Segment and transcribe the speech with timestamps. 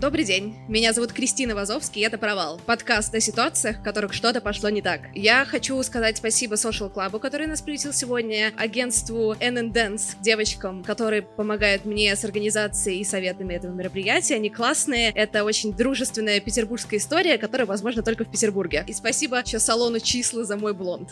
[0.00, 4.40] Добрый день, меня зовут Кристина Вазовский, и это «Провал»— подкаст о ситуациях, в которых что-то
[4.40, 5.02] пошло не так.
[5.14, 11.20] Я хочу сказать спасибо Social Club, который нас приютил сегодня, агентству NN Dance, девочкам, которые
[11.20, 14.36] помогают мне с организацией и советами этого мероприятия.
[14.36, 18.86] Они классные, это очень дружественная петербургская история, которая возможна только в Петербурге.
[18.86, 21.10] И спасибо еще салону Числа за мой блонд.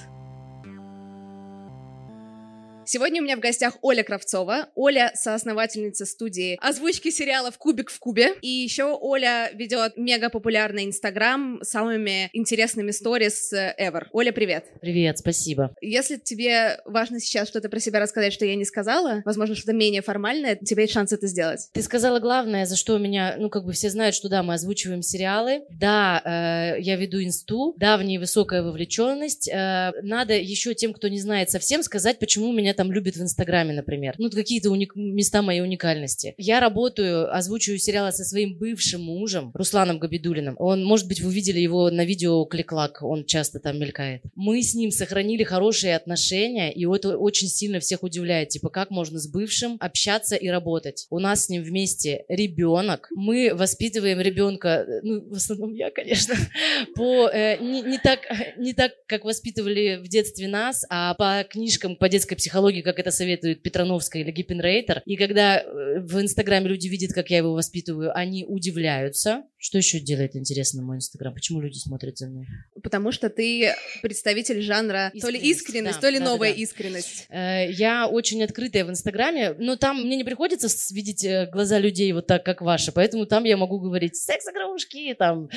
[2.91, 4.69] Сегодня у меня в гостях Оля Кравцова.
[4.75, 8.29] Оля— соосновательница студии озвучки сериалов «Кубик в кубе».
[8.41, 14.07] И еще Оля ведет мега популярный Инстаграм с самыми интересными сторис ever.
[14.13, 14.65] Оля, привет.
[14.81, 15.75] Привет, спасибо.
[15.83, 20.01] Если тебе важно сейчас что-то про себя рассказать, что я не сказала, возможно, что-то менее
[20.01, 21.69] формальное, у тебя есть шанс это сделать.
[21.75, 24.55] Ты сказала главное, за что у меня, ну, как бы все знают, что да, мы
[24.55, 29.47] озвучиваем сериалы, да, э, я веду инсту, да, в ней высокая вовлеченность.
[29.47, 33.75] Э, надо еще тем, кто не знает совсем, сказать, почему меня там любят в Инстаграме,
[33.75, 34.15] например.
[34.19, 34.95] Ну, какие-то уник...
[34.95, 36.35] места моей уникальности.
[36.39, 40.55] Я работаю, озвучиваю сериалы со своим бывшим мужем, Русланом Габидулиным.
[40.61, 44.23] Он, может быть, вы видели его на видео Кликлак, он часто там мелькает.
[44.37, 48.51] Мы с ним сохранили хорошие отношения, и это очень сильно всех удивляет.
[48.51, 51.09] Типа, как можно с бывшим общаться и работать?
[51.11, 53.09] У нас с ним вместе ребенок.
[53.11, 56.37] Мы воспитываем ребенка, ну, в основном я, конечно,
[56.95, 58.21] по э, не, не так,
[58.57, 62.99] не так, как воспитывали в детстве нас, а по книжкам по детской психологии психологии, как
[62.99, 65.03] это советует Петрановская или Гиппенрейтер.
[65.05, 69.45] И когда э, в Инстаграме люди видят, как я его воспитываю, они удивляются.
[69.61, 71.35] Что еще делает интересно мой Инстаграм?
[71.35, 72.47] Почему люди смотрят за мной?
[72.81, 76.63] Потому что ты представитель жанра то ли искренность, да, то ли да, новая да, да.
[76.63, 77.27] искренность.
[77.29, 82.13] Э, я очень открытая в Инстаграме, но там мне не приходится видеть э, глаза людей
[82.13, 85.49] вот так, как ваши, поэтому там я могу говорить секс-игрушки, там,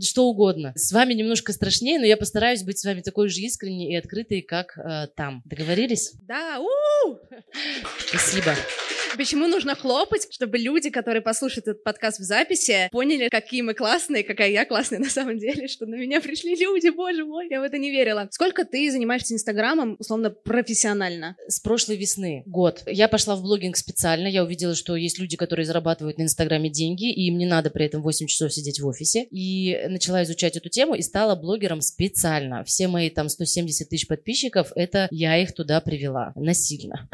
[0.00, 0.72] что угодно.
[0.74, 4.40] С вами немножко страшнее, но я постараюсь быть с вами такой же искренней и открытой,
[4.40, 5.42] как э, там.
[5.44, 6.14] Договорились?
[6.22, 7.18] Да, у
[7.98, 8.54] Спасибо.
[9.16, 14.24] Почему нужно хлопать, чтобы люди, которые послушают этот подкаст в записи, поняли, какие мы классные,
[14.24, 17.62] какая я классная на самом деле, что на меня пришли люди, боже мой, я в
[17.62, 18.28] это не верила.
[18.30, 21.36] Сколько ты занимаешься Инстаграмом, условно, профессионально?
[21.46, 22.82] С прошлой весны, год.
[22.86, 27.12] Я пошла в блогинг специально, я увидела, что есть люди, которые зарабатывают на Инстаграме деньги,
[27.12, 29.24] и им не надо при этом 8 часов сидеть в офисе.
[29.30, 32.64] И начала изучать эту тему и стала блогером специально.
[32.64, 37.08] Все мои там 170 тысяч подписчиков, это я их туда привела насильно.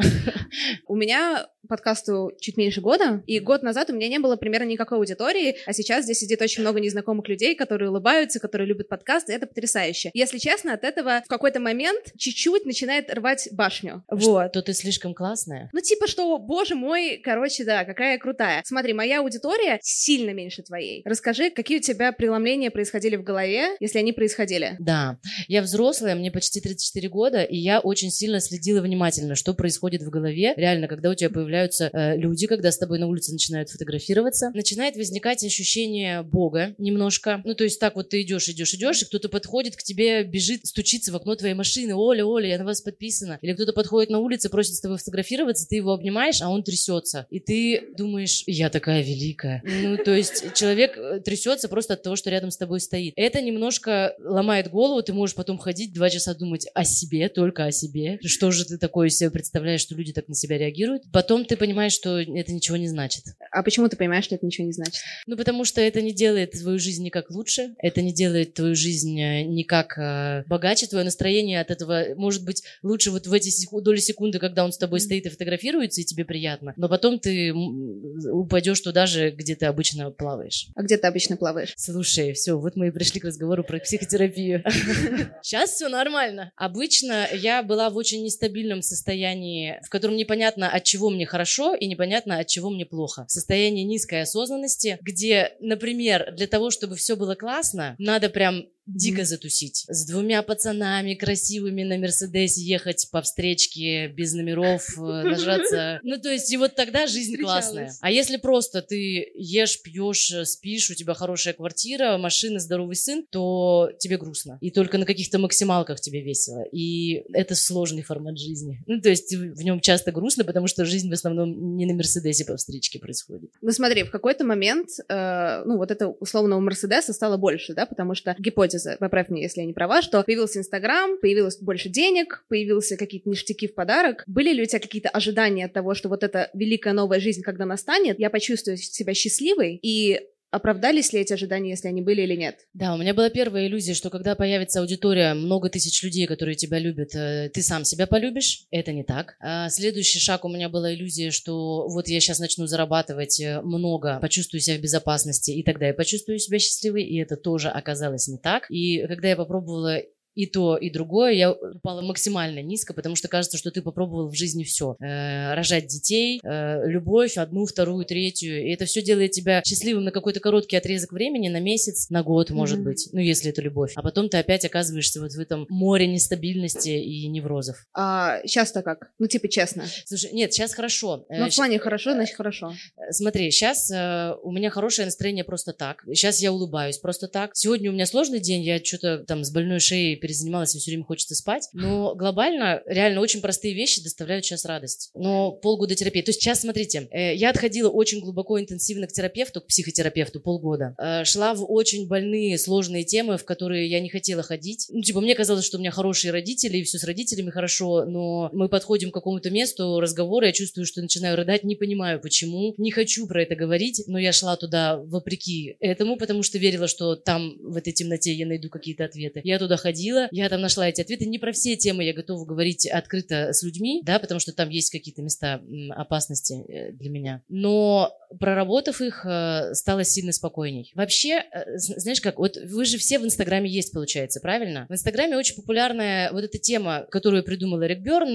[0.87, 4.97] У меня подкасту чуть меньше года, и год назад у меня не было примерно никакой
[4.97, 9.47] аудитории, а сейчас здесь сидит очень много незнакомых людей, которые улыбаются, которые любят подкасты, это
[9.47, 10.11] потрясающе.
[10.13, 14.03] Если честно, от этого в какой-то момент чуть-чуть начинает рвать башню.
[14.11, 14.51] Вот.
[14.51, 15.69] То ты слишком классная?
[15.71, 18.61] Ну, типа, что, боже мой, короче, да, какая крутая.
[18.65, 21.03] Смотри, моя аудитория сильно меньше твоей.
[21.05, 24.75] Расскажи, какие у тебя преломления происходили в голове, если они происходили?
[24.77, 30.01] Да, я взрослая, мне почти 34 года, и я очень сильно следила внимательно, что происходит
[30.01, 33.31] в голове, реально, когда у тебя появляется появляются э, люди, когда с тобой на улице
[33.31, 37.41] начинают фотографироваться, начинает возникать ощущение Бога немножко.
[37.45, 40.65] Ну, то есть так вот ты идешь, идешь, идешь, и кто-то подходит к тебе, бежит,
[40.65, 43.37] стучится в окно твоей машины, Оля, Оля, я на вас подписана.
[43.41, 47.27] Или кто-то подходит на улице, просит с тобой фотографироваться, ты его обнимаешь, а он трясется.
[47.29, 49.63] И ты думаешь, я такая великая.
[49.63, 53.13] Ну, то есть человек э, трясется просто от того, что рядом с тобой стоит.
[53.15, 57.71] Это немножко ломает голову, ты можешь потом ходить два часа думать о себе, только о
[57.71, 58.19] себе.
[58.23, 61.03] Что же ты такое себе представляешь, что люди так на себя реагируют?
[61.11, 63.23] Потом потом ты понимаешь, что это ничего не значит.
[63.51, 65.01] А почему ты понимаешь, что это ничего не значит?
[65.27, 69.19] Ну, потому что это не делает твою жизнь никак лучше, это не делает твою жизнь
[69.19, 73.51] э, никак э, богаче, твое настроение от этого может быть лучше вот в эти
[73.81, 77.53] доли секунды, когда он с тобой стоит и фотографируется, и тебе приятно, но потом ты
[77.53, 80.67] упадешь туда же, где ты обычно плаваешь.
[80.75, 81.73] А где ты обычно плаваешь?
[81.77, 84.63] Слушай, все, вот мы и пришли к разговору про психотерапию.
[85.41, 86.51] Сейчас все нормально.
[86.55, 91.87] Обычно я была в очень нестабильном состоянии, в котором непонятно, от чего мне хорошо и
[91.87, 93.25] непонятно, от чего мне плохо.
[93.29, 99.85] Состояние низкой осознанности, где, например, для того, чтобы все было классно, надо прям дико затусить.
[99.87, 105.99] С двумя пацанами красивыми на Мерседесе ехать по встречке без номеров, э, нажаться.
[106.03, 107.93] Ну, то есть, и вот тогда жизнь классная.
[108.01, 113.91] А если просто ты ешь, пьешь, спишь, у тебя хорошая квартира, машина, здоровый сын, то
[113.99, 114.57] тебе грустно.
[114.61, 116.63] И только на каких-то максималках тебе весело.
[116.71, 118.83] И это сложный формат жизни.
[118.87, 122.45] Ну, то есть, в нем часто грустно, потому что жизнь в основном не на Мерседесе
[122.45, 123.51] по встречке происходит.
[123.61, 128.15] Ну, смотри, в какой-то момент, э, ну, вот это условного Мерседеса стало больше, да, потому
[128.15, 132.97] что гипотеза, поправь меня, если я не права, что появился Инстаграм, появилось больше денег, появился
[132.97, 134.23] какие-то ништяки в подарок.
[134.27, 137.65] Были ли у тебя какие-то ожидания от того, что вот эта великая новая жизнь, когда
[137.65, 140.19] настанет, я почувствую себя счастливой, и
[140.51, 142.67] Оправдались ли эти ожидания, если они были или нет?
[142.73, 146.77] Да, у меня была первая иллюзия, что когда появится аудитория, много тысяч людей, которые тебя
[146.77, 148.65] любят, э, ты сам себя полюбишь.
[148.69, 149.37] Это не так.
[149.39, 154.19] А следующий шаг у меня была иллюзия, что вот я сейчас начну зарабатывать э, много,
[154.21, 158.37] почувствую себя в безопасности, и тогда я почувствую себя счастливой, и это тоже оказалось не
[158.37, 158.69] так.
[158.69, 160.01] И когда я попробовала
[160.35, 164.35] и то, и другое, я упала максимально низко, потому что кажется, что ты попробовал в
[164.35, 164.95] жизни все.
[164.99, 168.65] Э, рожать детей, э, любовь, одну, вторую, третью.
[168.65, 172.49] И это все делает тебя счастливым на какой-то короткий отрезок времени, на месяц, на год,
[172.51, 172.83] может mm-hmm.
[172.83, 173.09] быть.
[173.11, 173.91] Ну, если это любовь.
[173.95, 177.85] А потом ты опять оказываешься вот в этом море нестабильности и неврозов.
[177.93, 179.11] А сейчас-то как?
[179.19, 179.85] Ну, типа, честно.
[180.05, 181.25] Слушай, нет, сейчас хорошо.
[181.29, 182.73] Ну, в плане хорошо, значит, хорошо.
[182.97, 186.03] Э, смотри, сейчас э, у меня хорошее настроение просто так.
[186.07, 187.51] Сейчас я улыбаюсь просто так.
[187.53, 191.03] Сегодня у меня сложный день, я что-то там с больной шеей перезанималась, и все время
[191.03, 191.67] хочется спать.
[191.73, 195.11] Но глобально, реально, очень простые вещи доставляют сейчас радость.
[195.15, 196.21] Но полгода терапии.
[196.21, 200.95] То есть сейчас, смотрите, э, я отходила очень глубоко, интенсивно к терапевту, к психотерапевту полгода.
[200.97, 204.87] Э, шла в очень больные, сложные темы, в которые я не хотела ходить.
[204.89, 208.49] Ну, типа, мне казалось, что у меня хорошие родители, и все с родителями хорошо, но
[208.53, 212.73] мы подходим к какому-то месту разговора, я чувствую, что начинаю рыдать, не понимаю, почему.
[212.77, 217.15] Не хочу про это говорить, но я шла туда вопреки этому, потому что верила, что
[217.15, 219.41] там, в этой темноте, я найду какие-то ответы.
[219.43, 221.25] Я туда ходила, ходила, я там нашла эти ответы.
[221.25, 224.89] Не про все темы я готова говорить открыто с людьми, да, потому что там есть
[224.89, 225.61] какие-то места
[225.91, 227.41] опасности э, для меня.
[227.49, 230.91] Но проработав их, э, стало сильно спокойней.
[230.95, 234.85] Вообще, э, знаешь как, вот вы же все в Инстаграме есть, получается, правильно?
[234.89, 238.31] В Инстаграме очень популярная вот эта тема, которую придумал Эрик Берн,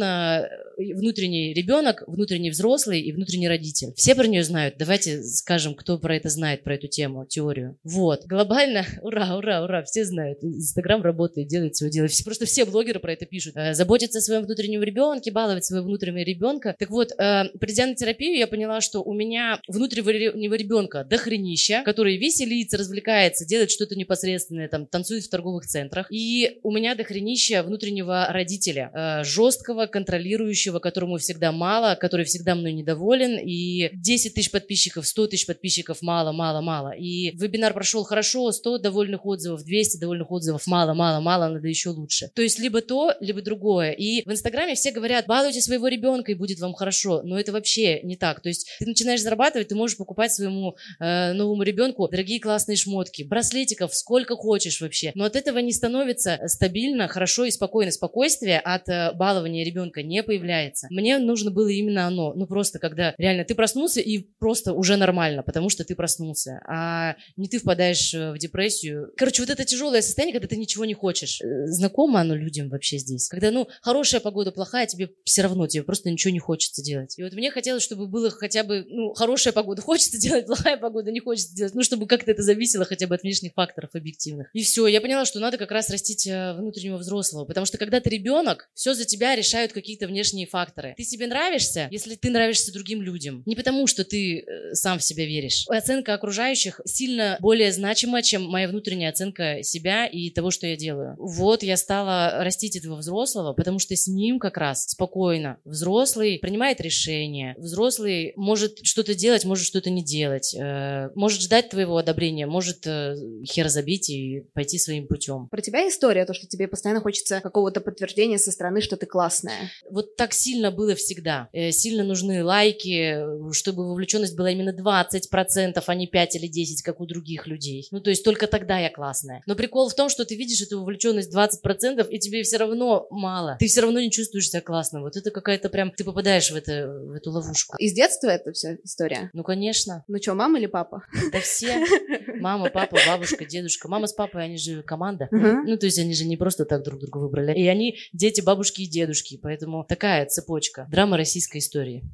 [0.76, 3.92] внутренний ребенок, внутренний взрослый и внутренний родитель.
[3.96, 4.76] Все про нее знают.
[4.78, 7.78] Давайте скажем, кто про это знает, про эту тему, теорию.
[7.84, 8.26] Вот.
[8.26, 10.42] Глобально, ура, ура, ура, все знают.
[10.42, 12.08] Инстаграм работает, делает делает свое дело.
[12.08, 13.56] Все, просто все блогеры про это пишут.
[13.56, 16.74] Э, заботиться о своем внутреннем ребенке, баловать своего внутреннего ребенка.
[16.78, 22.16] Так вот, э, придя на терапию, я поняла, что у меня внутреннего ребенка дохренища, который
[22.16, 26.06] веселится, развлекается, делает что-то непосредственное, там, танцует в торговых центрах.
[26.10, 32.72] И у меня дохренища внутреннего родителя, э, жесткого, контролирующего, которому всегда мало, который всегда мной
[32.72, 33.38] недоволен.
[33.38, 36.90] И 10 тысяч подписчиков, 100 тысяч подписчиков мало, мало, мало.
[36.90, 41.90] И вебинар прошел хорошо, 100 довольных отзывов, 200 довольных отзывов, мало, мало, мало, надо еще
[41.90, 42.30] лучше.
[42.34, 43.92] То есть либо то, либо другое.
[43.92, 47.22] И в Инстаграме все говорят, балуйте своего ребенка, и будет вам хорошо.
[47.22, 48.40] Но это вообще не так.
[48.40, 53.22] То есть ты начинаешь зарабатывать, ты можешь покупать своему э, новому ребенку дорогие классные шмотки,
[53.22, 55.12] браслетиков, сколько хочешь вообще.
[55.14, 57.90] Но от этого не становится стабильно, хорошо и спокойно.
[57.90, 60.86] Спокойствие от э, балования ребенка не появляется.
[60.90, 62.34] Мне нужно было именно оно.
[62.34, 66.60] Ну просто когда реально ты проснулся и просто уже нормально, потому что ты проснулся.
[66.68, 69.12] А не ты впадаешь э, в депрессию.
[69.16, 73.28] Короче, вот это тяжелое состояние, когда ты ничего не хочешь знакомо оно людям вообще здесь.
[73.28, 77.18] Когда, ну, хорошая погода, плохая, тебе все равно, тебе просто ничего не хочется делать.
[77.18, 81.10] И вот мне хотелось, чтобы было хотя бы, ну, хорошая погода хочется делать, плохая погода
[81.10, 84.48] не хочется делать, ну, чтобы как-то это зависело хотя бы от внешних факторов объективных.
[84.52, 88.00] И все, я поняла, что надо как раз растить э, внутреннего взрослого, потому что когда
[88.00, 90.94] ты ребенок, все за тебя решают какие-то внешние факторы.
[90.96, 93.42] Ты себе нравишься, если ты нравишься другим людям.
[93.46, 95.64] Не потому, что ты э, сам в себя веришь.
[95.68, 101.16] Оценка окружающих сильно более значима, чем моя внутренняя оценка себя и того, что я делаю
[101.36, 105.58] вот я стала растить этого взрослого, потому что с ним как раз спокойно.
[105.64, 111.98] Взрослый принимает решения, взрослый может что-то делать, может что-то не делать, э, может ждать твоего
[111.98, 115.48] одобрения, может э, хер забить и пойти своим путем.
[115.48, 119.70] Про тебя история, то, что тебе постоянно хочется какого-то подтверждения со стороны, что ты классная.
[119.90, 121.48] Вот так сильно было всегда.
[121.52, 127.00] Э, сильно нужны лайки, чтобы вовлеченность была именно 20%, а не 5 или 10, как
[127.00, 127.88] у других людей.
[127.90, 129.42] Ну, то есть только тогда я классная.
[129.46, 133.06] Но прикол в том, что ты видишь эту вовлеченность есть 20%, и тебе все равно
[133.10, 133.56] мало.
[133.58, 135.00] Ты все равно не чувствуешь себя классно.
[135.00, 135.90] Вот это какая-то прям...
[135.90, 137.76] Ты попадаешь в, это, в эту ловушку.
[137.78, 139.30] Из детства это вся история?
[139.32, 140.04] Ну, конечно.
[140.08, 141.02] Ну что, мама или папа?
[141.32, 141.84] Да все.
[142.40, 143.88] Мама, папа, бабушка, дедушка.
[143.88, 145.28] Мама с папой, они же команда.
[145.32, 145.62] Uh-huh.
[145.64, 147.58] Ну, то есть они же не просто так друг друга выбрали.
[147.58, 149.38] И они дети бабушки и дедушки.
[149.42, 150.86] Поэтому такая цепочка.
[150.90, 152.04] Драма российской истории.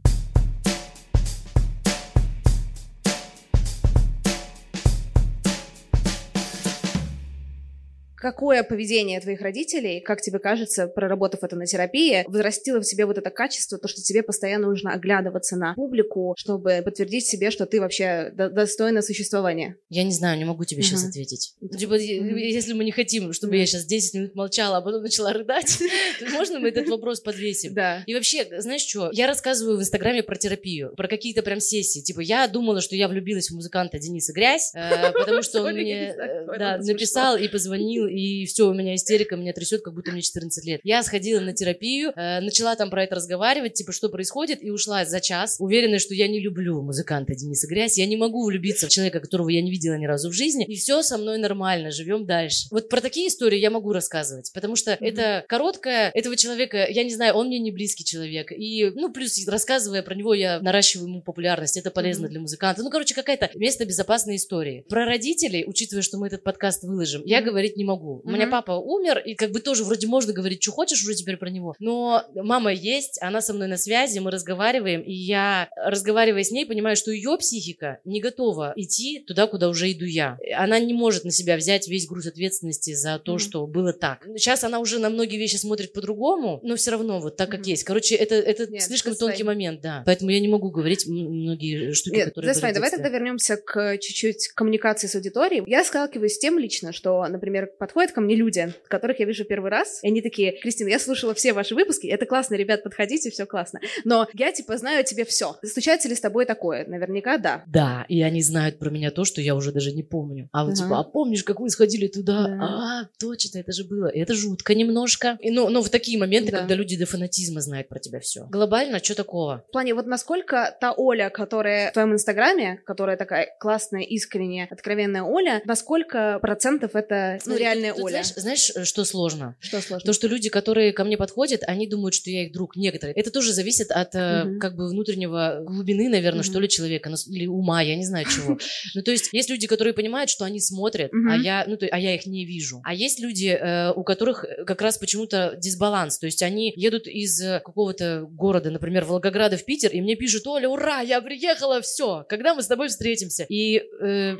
[8.23, 13.19] Какое поведение твоих родителей, как тебе кажется, проработав это на терапии, возрастило в себе вот
[13.19, 17.81] это качество, то, что тебе постоянно нужно оглядываться на публику, чтобы подтвердить себе, что ты
[17.81, 19.76] вообще достойна существования?
[19.88, 20.85] Я не знаю, не могу тебе uh-huh.
[20.85, 21.55] сейчас ответить.
[21.61, 22.38] Ну, типа, uh-huh.
[22.38, 23.59] если мы не хотим, чтобы uh-huh.
[23.59, 25.79] я сейчас 10 минут молчала, а потом начала рыдать,
[26.33, 27.75] можно мы этот вопрос подвесим?
[27.75, 28.05] Да.
[28.07, 32.00] И вообще, знаешь что, я рассказываю в Инстаграме про терапию, про какие-то прям сессии.
[32.00, 36.14] Типа, я думала, что я влюбилась в музыканта Дениса Грязь, э, потому что он мне
[36.14, 40.64] э, написал и позвонил, и все, у меня истерика, меня трясет, как будто мне 14
[40.64, 40.81] лет.
[40.85, 45.04] Я сходила на терапию, э, начала там про это разговаривать, типа, что происходит, и ушла
[45.04, 48.90] за час, уверенная, что я не люблю музыканта Дениса Грязь, я не могу влюбиться в
[48.90, 52.26] человека, которого я не видела ни разу в жизни, и все со мной нормально, живем
[52.26, 52.69] дальше.
[52.71, 57.14] Вот про такие истории я могу рассказывать, потому что это короткое, этого человека, я не
[57.14, 61.23] знаю, он мне не близкий человек, и, ну, плюс рассказывая про него, я наращиваю ему
[61.23, 62.83] популярность, это полезно для музыканта.
[62.83, 64.85] Ну, короче, какая-то место безопасной истории.
[64.88, 68.01] Про родителей, учитывая, что мы этот подкаст выложим, я говорить не могу.
[68.02, 71.37] У меня папа умер, и как бы тоже вроде можно говорить, что хочешь уже теперь
[71.37, 76.42] про него, но мама есть, она со мной на связи, мы разговариваем, и я, разговаривая
[76.42, 80.38] с ней, понимаю, что ее психика не готова идти туда, куда уже иду я.
[80.56, 83.38] Она не может на себя взять весь груз ответственности за то, mm-hmm.
[83.38, 84.26] что было так.
[84.37, 87.71] Сейчас она уже на многие вещи смотрит по-другому, но все равно вот так, как mm-hmm.
[87.71, 87.85] есть.
[87.85, 90.02] Короче, это, это Нет, слишком тонкий момент, да.
[90.06, 94.49] Поэтому я не могу говорить многие штуки, Нет, которые были давай тогда вернемся к чуть-чуть
[94.49, 95.62] коммуникации с аудиторией.
[95.66, 99.70] Я сталкиваюсь с тем лично, что, например, подходят ко мне люди, которых я вижу первый
[99.70, 103.44] раз, и они такие, Кристина, я слушала все ваши выпуски, это классно, ребят, подходите, все
[103.44, 103.80] классно.
[104.04, 105.56] Но я, типа, знаю о тебе все.
[105.62, 106.87] Случается ли с тобой такое?
[106.87, 107.64] Наверняка да.
[107.66, 110.49] Да, и они знают про меня то, что я уже даже не помню.
[110.52, 110.82] А вот, ага.
[110.82, 112.46] типа, а помнишь, как вы сходили туда?
[112.46, 112.58] Да.
[112.62, 114.06] А, точно, это же было.
[114.06, 115.37] Это жутко немножко.
[115.40, 116.61] И, ну, ну, в такие моменты, да.
[116.61, 118.46] когда люди до фанатизма знают про тебя все.
[118.50, 119.64] Глобально, что такого?
[119.68, 125.22] В плане, вот насколько та Оля, которая в твоем инстаграме, которая такая классная, искренняя, откровенная
[125.22, 128.23] Оля, насколько процентов это ну, реальная тут, Оля?
[128.25, 129.57] Знаешь, знаешь, что сложно?
[129.61, 130.07] Что сложно?
[130.07, 132.76] То, что люди, которые ко мне подходят, они думают, что я их друг.
[132.76, 133.14] Некоторые.
[133.14, 134.59] Это тоже зависит от угу.
[134.59, 136.50] как бы внутреннего глубины, наверное, угу.
[136.50, 138.59] что ли, человека, или ума, я не знаю чего.
[138.95, 141.99] Ну, то есть есть люди, которые понимают, что они смотрят, а я, ну, то, а
[141.99, 142.81] я их не вижу.
[142.85, 146.19] А есть люди, э, у которых как раз почему-то дисбаланс.
[146.19, 150.69] То есть они едут из какого-то города, например, Волгограда в Питер, и мне пишут, Оля,
[150.69, 153.47] ура, я приехала, все, когда мы с тобой встретимся?
[153.49, 154.37] И э,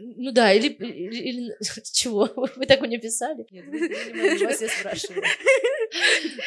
[0.00, 1.56] ну да, или, или, или
[1.92, 2.30] чего?
[2.56, 3.46] Вы так мне писали?
[3.50, 5.22] Нет, не вас я спрашиваю.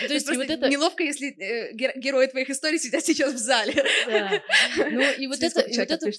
[0.07, 0.69] То есть вот это...
[0.69, 3.73] Неловко, если э, герои твоих историй сидят сейчас в зале.
[4.77, 6.11] Ну и вот это, и вот это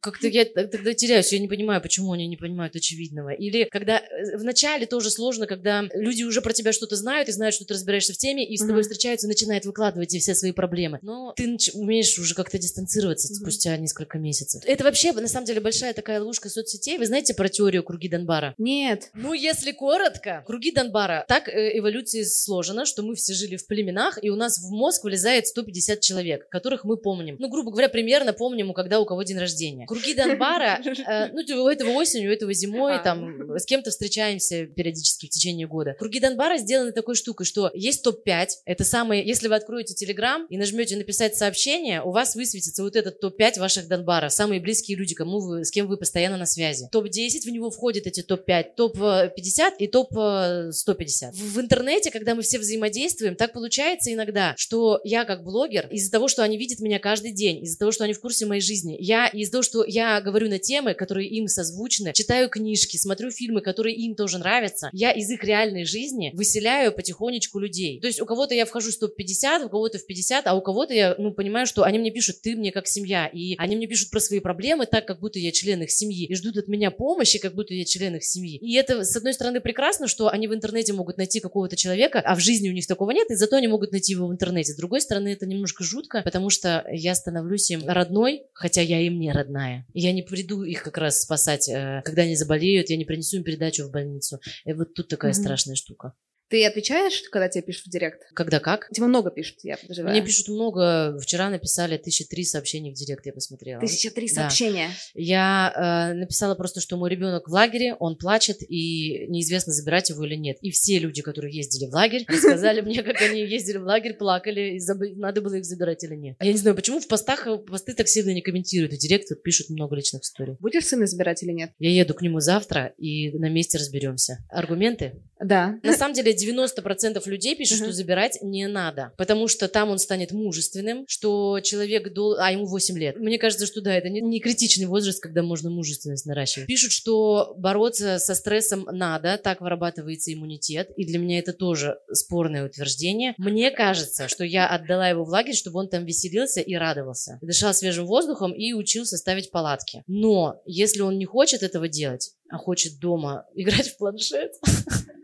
[0.00, 3.30] как-то я тогда теряюсь, я не понимаю, почему они не понимают очевидного.
[3.30, 7.54] Или когда э, вначале тоже сложно, когда люди уже про тебя что-то знают и знают,
[7.54, 10.98] что ты разбираешься в теме, и с тобой встречаются и начинают выкладывать все свои проблемы.
[11.02, 14.62] Но ты умеешь уже как-то дистанцироваться спустя несколько месяцев.
[14.64, 16.77] Это вообще, на самом деле, большая такая ловушка соцсетей.
[16.86, 18.54] Вы знаете про теорию круги Донбара?
[18.58, 19.10] Нет.
[19.14, 21.24] Ну, если коротко, круги Донбара.
[21.28, 25.04] Так э, эволюции сложено, что мы все жили в племенах, и у нас в мозг
[25.04, 27.36] вылезает 150 человек, которых мы помним.
[27.38, 29.86] Ну, грубо говоря, примерно помним, когда у кого день рождения.
[29.86, 32.98] Круги Донбара, э, ну, у этого осенью, у этого зимой, а.
[32.98, 35.94] там, с кем-то встречаемся периодически в течение года.
[35.98, 40.56] Круги Донбара сделаны такой штукой, что есть топ-5, это самые, если вы откроете Телеграм и
[40.58, 45.40] нажмете написать сообщение, у вас высветится вот этот топ-5 ваших Донбара, самые близкие люди, кому
[45.40, 46.67] вы, с кем вы постоянно на связи.
[46.90, 51.32] Топ-10, в него входят эти топ-5, топ-50 и топ-150.
[51.32, 56.28] В интернете, когда мы все взаимодействуем, так получается иногда, что я как блогер, из-за того,
[56.28, 59.28] что они видят меня каждый день, из-за того, что они в курсе моей жизни, я
[59.28, 63.96] из-за того, что я говорю на темы, которые им созвучны, читаю книжки, смотрю фильмы, которые
[63.96, 68.00] им тоже нравятся, я из их реальной жизни выселяю потихонечку людей.
[68.00, 70.94] То есть у кого-то я вхожу в топ-50, у кого-то в 50, а у кого-то
[70.94, 74.10] я, ну, понимаю, что они мне пишут, ты мне как семья, и они мне пишут
[74.10, 77.38] про свои проблемы так, как будто я член их семьи, и ждут от меня помощи,
[77.38, 78.58] как будто я член их семьи.
[78.58, 82.34] И это, с одной стороны, прекрасно, что они в интернете могут найти какого-то человека, а
[82.34, 84.72] в жизни у них такого нет, и зато они могут найти его в интернете.
[84.72, 89.18] С другой стороны, это немножко жутко, потому что я становлюсь им родной, хотя я им
[89.18, 89.86] не родная.
[89.94, 93.44] Я не приду их как раз спасать, э, когда они заболеют, я не принесу им
[93.44, 94.40] передачу в больницу.
[94.64, 95.34] И вот тут такая mm-hmm.
[95.34, 96.14] страшная штука.
[96.48, 98.22] Ты отвечаешь, когда тебе пишут в директ?
[98.34, 98.88] Когда как?
[98.90, 100.14] Тебе много пишут, я подозреваю.
[100.16, 101.18] Мне пишут много.
[101.20, 103.80] Вчера написали тысяча три сообщений в директ, я посмотрела.
[103.80, 104.88] Тысяча три сообщения?
[104.88, 105.20] Да.
[105.20, 110.24] Я э, написала просто, что мой ребенок в лагере, он плачет, и неизвестно, забирать его
[110.24, 110.56] или нет.
[110.62, 114.76] И все люди, которые ездили в лагерь, рассказали мне, как они ездили в лагерь, плакали,
[114.76, 115.00] и заб...
[115.16, 116.36] надо было их забирать или нет.
[116.40, 119.68] Я не знаю, почему в постах посты так сильно не комментируют, в директ вот пишут
[119.68, 120.56] много личных историй.
[120.60, 121.72] Будешь сына забирать или нет?
[121.78, 124.38] Я еду к нему завтра, и на месте разберемся.
[124.48, 125.20] Аргументы?
[125.40, 125.78] Да.
[125.82, 130.32] На самом деле, 90% людей пишут, что забирать не надо, потому что там он станет
[130.32, 132.36] мужественным, что человек, дол...
[132.38, 133.16] а ему 8 лет.
[133.16, 136.66] Мне кажется, что да, это не, не критичный возраст, когда можно мужественность наращивать.
[136.66, 142.66] Пишут, что бороться со стрессом надо, так вырабатывается иммунитет, и для меня это тоже спорное
[142.66, 143.34] утверждение.
[143.38, 147.74] Мне кажется, что я отдала его в лагерь, чтобы он там веселился и радовался, дышал
[147.74, 150.02] свежим воздухом и учился ставить палатки.
[150.06, 154.52] Но если он не хочет этого делать, а хочет дома играть в планшет,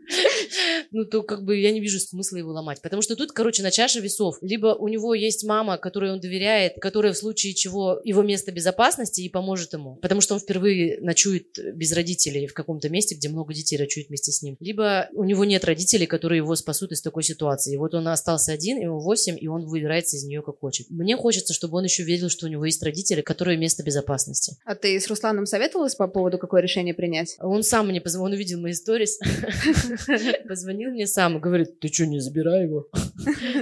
[0.91, 2.81] ну, то как бы я не вижу смысла его ломать.
[2.81, 4.37] Потому что тут, короче, на чаше весов.
[4.41, 9.21] Либо у него есть мама, которой он доверяет, которая в случае чего его место безопасности
[9.21, 9.97] и поможет ему.
[9.97, 14.31] Потому что он впервые ночует без родителей в каком-то месте, где много детей ночуют вместе
[14.31, 14.57] с ним.
[14.59, 17.73] Либо у него нет родителей, которые его спасут из такой ситуации.
[17.73, 20.89] И вот он остался один, ему 8, и он выбирается из нее как хочет.
[20.89, 24.57] Мне хочется, чтобы он еще видел, что у него есть родители, которые место безопасности.
[24.65, 27.14] А ты с Русланом советовалась по поводу, какое решение принять?
[27.39, 29.19] Он сам мне позвонил, он увидел мои сторис.
[30.47, 32.89] Позвонил мне сам и говорит, ты что, не забирай его?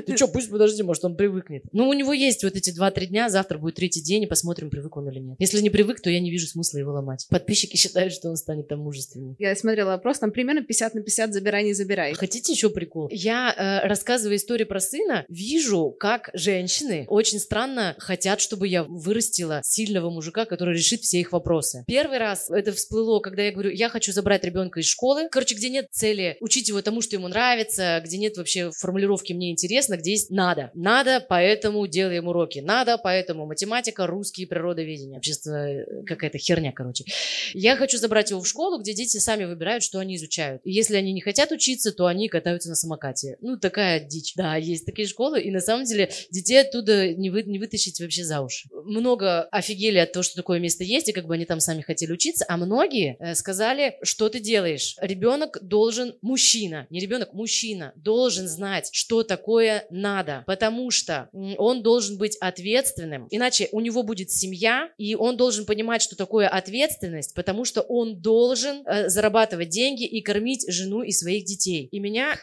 [0.05, 1.63] Ты что, пусть подожди, может, он привыкнет.
[1.71, 4.95] Ну, у него есть вот эти 2-3 дня, завтра будет третий день, и посмотрим, привык
[4.97, 5.35] он или нет.
[5.39, 7.27] Если не привык, то я не вижу смысла его ломать.
[7.29, 9.35] Подписчики считают, что он станет там мужественнее.
[9.39, 12.13] Я смотрела вопрос, там примерно 50 на 50, забирай, не забирай.
[12.13, 13.09] Хотите еще прикол?
[13.11, 19.61] Я, э, рассказывая историю про сына, вижу, как женщины очень странно хотят, чтобы я вырастила
[19.63, 21.83] сильного мужика, который решит все их вопросы.
[21.87, 25.69] Первый раз это всплыло, когда я говорю, я хочу забрать ребенка из школы, короче, где
[25.69, 30.11] нет цели учить его тому, что ему нравится, где нет вообще формулировки «мне интересно», где
[30.11, 30.71] есть «надо».
[30.73, 32.59] Надо, поэтому делаем уроки.
[32.59, 35.17] Надо, поэтому математика, русский, природоведение.
[35.17, 37.05] Общество э, какая-то херня, короче.
[37.53, 40.61] Я хочу забрать его в школу, где дети сами выбирают, что они изучают.
[40.65, 43.37] И если они не хотят учиться, то они катаются на самокате.
[43.41, 44.33] Ну, такая дичь.
[44.35, 48.23] Да, есть такие школы, и на самом деле детей оттуда не, вы, не вытащить вообще
[48.23, 48.67] за уши.
[48.71, 52.11] Много офигели от того, что такое место есть, и как бы они там сами хотели
[52.11, 54.95] учиться, а многие э, сказали, что ты делаешь.
[55.01, 62.17] Ребенок должен, мужчина, не ребенок, мужчина, должен знать, что такое надо, потому что он должен
[62.17, 67.65] быть ответственным, иначе у него будет семья, и он должен понимать, что такое ответственность, потому
[67.65, 71.87] что он должен э, зарабатывать деньги и кормить жену и своих детей.
[71.91, 72.35] И меня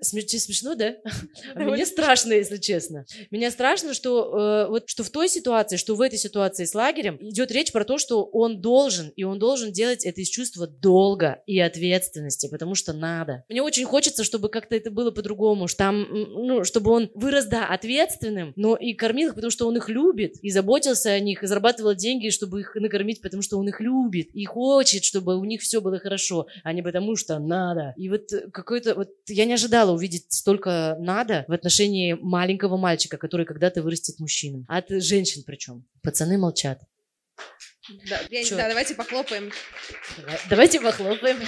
[0.00, 0.96] Смешно, да?
[1.54, 3.04] А мне страшно, если честно.
[3.30, 7.18] Меня страшно, что, э, вот, что в той ситуации, что в этой ситуации с лагерем
[7.20, 11.42] идет речь про то, что он должен, и он должен делать это из чувства долга
[11.46, 13.44] и ответственности, потому что надо.
[13.48, 17.66] Мне очень хочется, чтобы как-то это было по-другому, что там, ну, чтобы он вырос, да,
[17.66, 21.46] ответственным, но и кормил их, потому что он их любит, и заботился о них, и
[21.46, 25.62] зарабатывал деньги, чтобы их накормить, потому что он их любит, и хочет, чтобы у них
[25.62, 27.94] все было хорошо, а не потому что надо.
[27.96, 33.16] И вот какой-то, вот я не ожидала ожидала увидеть столько надо в отношении маленького мальчика,
[33.16, 34.64] который когда-то вырастет мужчиной.
[34.68, 35.84] От женщин причем.
[36.02, 36.80] Пацаны молчат.
[38.08, 39.50] Да, я, да давайте похлопаем.
[40.18, 41.38] Давай, давайте похлопаем.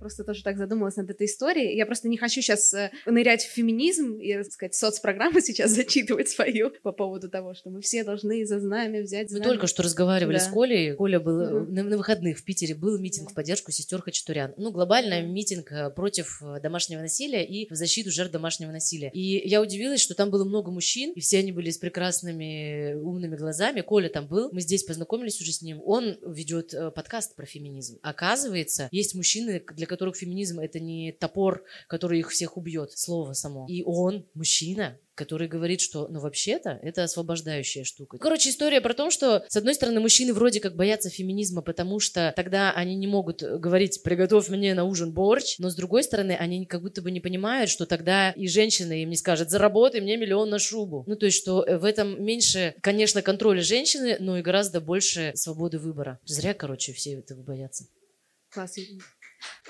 [0.00, 1.76] Просто тоже так задумалась над этой историей.
[1.76, 6.28] Я просто не хочу сейчас э, нырять в феминизм и, так сказать, соцпрограмму сейчас зачитывать
[6.28, 9.44] свою по поводу того, что мы все должны за знамя взять знамя.
[9.44, 10.40] Мы только что разговаривали да.
[10.40, 10.94] с Колей.
[10.94, 11.72] Коля был угу.
[11.72, 14.54] на, на выходных в Питере, был митинг в поддержку сестер Хачатурян.
[14.56, 19.10] Ну, глобальный митинг э, против домашнего насилия и в защиту жертв домашнего насилия.
[19.12, 23.36] И я удивилась, что там было много мужчин, и все они были с прекрасными умными
[23.36, 23.82] глазами.
[23.82, 25.82] Коля там был, мы здесь познакомились уже с ним.
[25.84, 27.98] Он ведет подкаст про феминизм.
[28.02, 33.66] Оказывается, есть мужчины, для которых феминизм это не топор, который их всех убьет, слово само.
[33.68, 38.16] И он, мужчина, который говорит, что, ну, вообще-то, это освобождающая штука.
[38.16, 42.32] Короче, история про то, что, с одной стороны, мужчины вроде как боятся феминизма, потому что
[42.34, 46.64] тогда они не могут говорить «приготовь мне на ужин борщ», но, с другой стороны, они
[46.64, 50.48] как будто бы не понимают, что тогда и женщина им не скажет «заработай мне миллион
[50.48, 51.04] на шубу».
[51.06, 55.78] Ну, то есть, что в этом меньше, конечно, контроля женщины, но и гораздо больше свободы
[55.78, 56.18] выбора.
[56.24, 57.84] Зря, короче, все этого боятся.
[58.48, 58.78] Класс.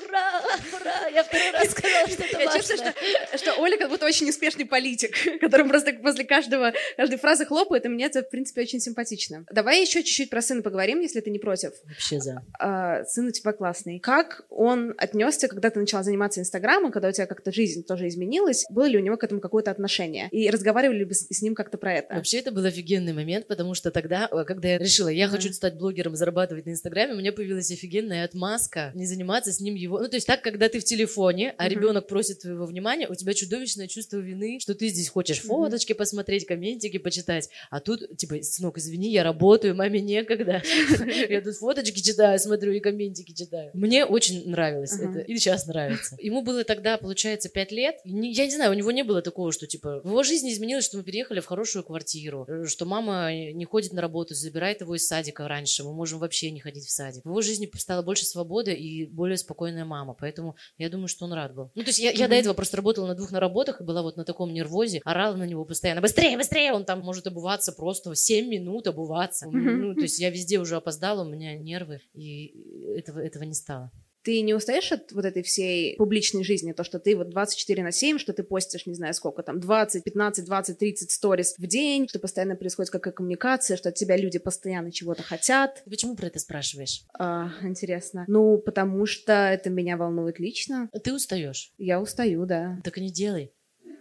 [0.05, 0.43] Ура!
[0.81, 1.09] Ура!
[1.09, 4.65] Я второй раз сказала, что это Я чувствую, что, что Оля как будто очень успешный
[4.65, 9.45] политик, который просто после каждого, каждой фразы хлопает, и мне это, в принципе, очень симпатично.
[9.53, 11.73] Давай еще чуть-чуть про сына поговорим, если ты не против.
[11.85, 12.43] Вообще за.
[12.59, 14.01] А, сын у тебя классный.
[14.01, 18.65] Как он отнесся, когда ты начала заниматься Инстаграмом, когда у тебя как-то жизнь тоже изменилась?
[18.71, 20.29] Было ли у него к этому какое-то отношение?
[20.31, 22.15] И разговаривали ли с ним как-то про это?
[22.15, 25.77] Вообще, это был офигенный момент, потому что тогда, э, когда я решила, я хочу стать
[25.77, 30.01] блогером, зарабатывать на Инстаграме, у меня появилась офигенная отмазка не заниматься с ним его...
[30.01, 33.35] Ну, то есть так когда ты в телефоне, а ребенок просит твоего внимания, у тебя
[33.35, 38.79] чудовищное чувство вины, что ты здесь хочешь фоточки посмотреть, комментики почитать, а тут, типа, сынок,
[38.79, 40.63] извини, я работаю, маме некогда.
[41.29, 43.71] Я тут фоточки читаю, смотрю и комментики читаю.
[43.75, 46.17] Мне очень нравилось это, и сейчас нравится.
[46.21, 47.97] Ему было тогда, получается, пять лет.
[48.05, 50.99] Я не знаю, у него не было такого, что, типа, в его жизни изменилось, что
[50.99, 55.07] мы переехали в хорошую квартиру, э, что мама не ходит на работу, забирает его из
[55.07, 57.25] садика раньше, мы можем вообще не ходить в садик.
[57.25, 61.33] В его жизни стало больше свободы и более спокойная мама, поэтому я думаю, что он
[61.33, 61.73] рад был.
[61.75, 64.03] Ну, то есть я, я до этого просто работала на двух на работах и была
[64.03, 68.15] вот на таком нервозе, орала на него постоянно, быстрее, быстрее, он там может обуваться просто
[68.15, 69.49] 7 минут обуваться.
[69.51, 72.55] Ну, то есть я везде уже опоздала, у меня нервы, и
[72.97, 73.91] этого, этого не стало.
[74.23, 77.93] Ты не устаешь от вот этой всей публичной жизни, то, что ты вот 24 на
[77.93, 82.09] 7, что ты постишь, не знаю сколько там, 20, 15, 20, 30 сторис в день,
[82.09, 85.83] что постоянно происходит какая коммуникация, что от тебя люди постоянно чего-то хотят.
[85.85, 87.03] Ты почему про это спрашиваешь?
[87.19, 88.25] А, интересно.
[88.29, 90.91] Ну, потому что это меня волнует лично.
[91.03, 91.73] Ты устаешь?
[91.79, 92.79] Я устаю, да.
[92.85, 93.53] Так и не делай.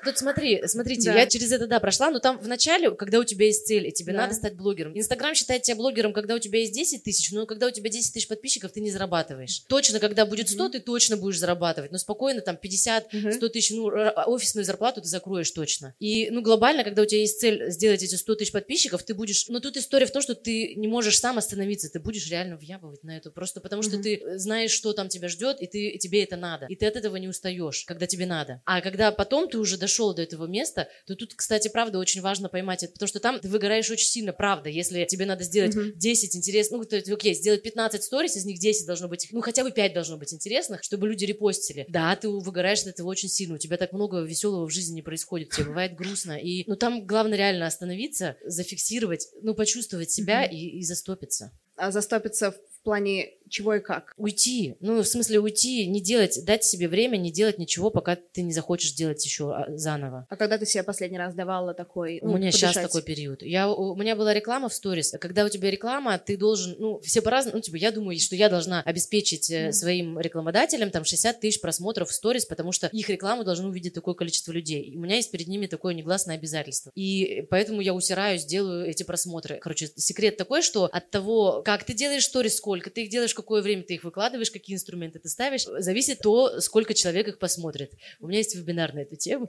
[0.04, 1.20] Ну, тут, смотри, смотрите, да.
[1.20, 3.92] я через это, да, прошла, но там в начале, когда у тебя есть цель, и
[3.92, 4.20] тебе да.
[4.20, 4.96] надо стать блогером.
[4.98, 8.12] Инстаграм считает тебя блогером, когда у тебя есть 10 тысяч, но когда у тебя 10
[8.12, 9.64] тысяч подписчиков, ты не зарабатываешь.
[9.68, 10.70] Точно, когда будет 100, mm-hmm.
[10.70, 13.32] ты точно будешь зарабатывать, но спокойно, там, 50, mm-hmm.
[13.32, 13.86] 100 тысяч, ну,
[14.26, 15.94] офисную зарплату ты закроешь точно.
[15.98, 19.48] И, ну, глобально, когда у тебя есть цель сделать эти 100 тысяч подписчиков, ты будешь...
[19.48, 23.02] Но тут история в том, что ты не можешь сам остановиться, ты будешь реально въябывать
[23.04, 24.02] на это, просто потому что mm-hmm.
[24.02, 26.66] ты знаешь, что там тебя ждет, и ты, тебе это надо.
[26.66, 28.62] И ты от этого не устаешь, когда тебе надо.
[28.64, 32.50] А когда потом ты уже дошел до этого места, то тут, кстати, правда, очень важно
[32.50, 35.92] поймать это, потому что там ты выгораешь очень сильно, правда, если тебе надо сделать mm-hmm.
[35.96, 39.40] 10 интересных, ну, то есть, окей, сделать 15 сторис, из них 10 должно быть, ну,
[39.40, 41.86] хотя бы 5 должно быть интересных, чтобы люди репостили.
[41.88, 45.02] Да, ты выгораешь от этого очень сильно, у тебя так много веселого в жизни не
[45.02, 50.54] происходит, тебе бывает грустно, и, ну, там главное реально остановиться, зафиксировать, ну, почувствовать себя mm-hmm.
[50.54, 51.52] и, и застопиться.
[51.76, 54.14] А застопиться в плане чего и как?
[54.16, 54.76] Уйти.
[54.80, 58.52] Ну, в смысле уйти, не делать, дать себе время, не делать ничего, пока ты не
[58.52, 60.26] захочешь делать еще а, заново.
[60.28, 62.74] А когда ты себе последний раз давала такой, ну, У меня подышать?
[62.74, 63.42] сейчас такой период.
[63.42, 65.14] Я, у меня была реклама в сторис.
[65.20, 68.48] Когда у тебя реклама, ты должен, ну, все по-разному, ну, типа, я думаю, что я
[68.48, 69.72] должна обеспечить mm.
[69.72, 74.14] своим рекламодателям там 60 тысяч просмотров в сторис, потому что их рекламу должны увидеть такое
[74.14, 74.82] количество людей.
[74.82, 76.92] И у меня есть перед ними такое негласное обязательство.
[76.94, 79.58] И поэтому я усираюсь, делаю эти просмотры.
[79.60, 83.62] Короче, секрет такой, что от того, как ты делаешь сторис, сколько ты их делаешь, какое
[83.62, 87.92] время ты их выкладываешь, какие инструменты ты ставишь, зависит то, сколько человек их посмотрит.
[88.18, 89.48] У меня есть вебинар на эту тему.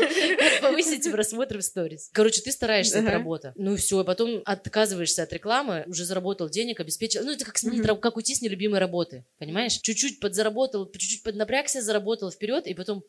[0.60, 2.10] Повысить просмотры в сторис.
[2.12, 3.52] Короче, ты стараешься, это работа.
[3.56, 7.22] Ну и все, потом отказываешься от рекламы, уже заработал денег, обеспечил.
[7.22, 9.74] Ну это как сменить, как уйти с нелюбимой работы, понимаешь?
[9.74, 13.04] Чуть-чуть подзаработал, чуть-чуть поднапрягся, заработал вперед, и потом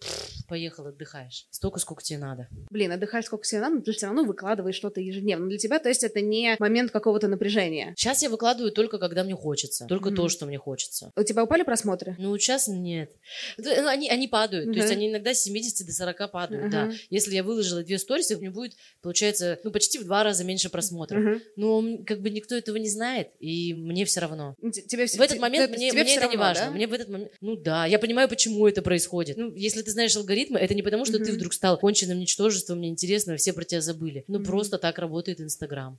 [0.47, 1.47] поехал, отдыхаешь.
[1.49, 2.47] Столько, сколько тебе надо.
[2.69, 5.49] Блин, отдыхаешь сколько тебе надо, но ты все равно выкладываешь что-то ежедневно.
[5.49, 7.95] Для тебя, то есть это не момент какого-то напряжения.
[7.97, 9.85] Сейчас я выкладываю только, когда мне хочется.
[9.87, 11.12] Только то, что мне хочется.
[11.15, 12.15] У тебя упали просмотры?
[12.19, 13.12] Ну, сейчас нет.
[13.58, 14.67] Ну, они, они падают.
[14.67, 14.73] Uh-huh.
[14.73, 16.69] То есть они иногда с 70 до 40 падают, uh-huh.
[16.69, 16.91] да.
[17.10, 20.69] Если я выложила две сторисы, у меня будет, получается, ну, почти в два раза меньше
[20.69, 21.23] просмотров.
[21.23, 21.41] Uh-huh.
[21.55, 24.55] Но как бы никто этого не знает, и мне все равно.
[24.62, 26.65] Тебе, в этот момент тебе, мне, тебе мне это равно, не важно.
[26.65, 26.71] Да?
[26.71, 27.32] Мне в этот момент...
[27.39, 29.38] Ну да, я понимаю, почему это происходит.
[29.38, 31.25] Ну, если ты знаешь алгоритмы, это не потому, что uh-huh.
[31.25, 34.25] ты вдруг стал конченным ничтожеством, мне интересно, все про тебя забыли.
[34.27, 34.45] Ну, uh-huh.
[34.45, 35.97] просто так работает Инстаграм.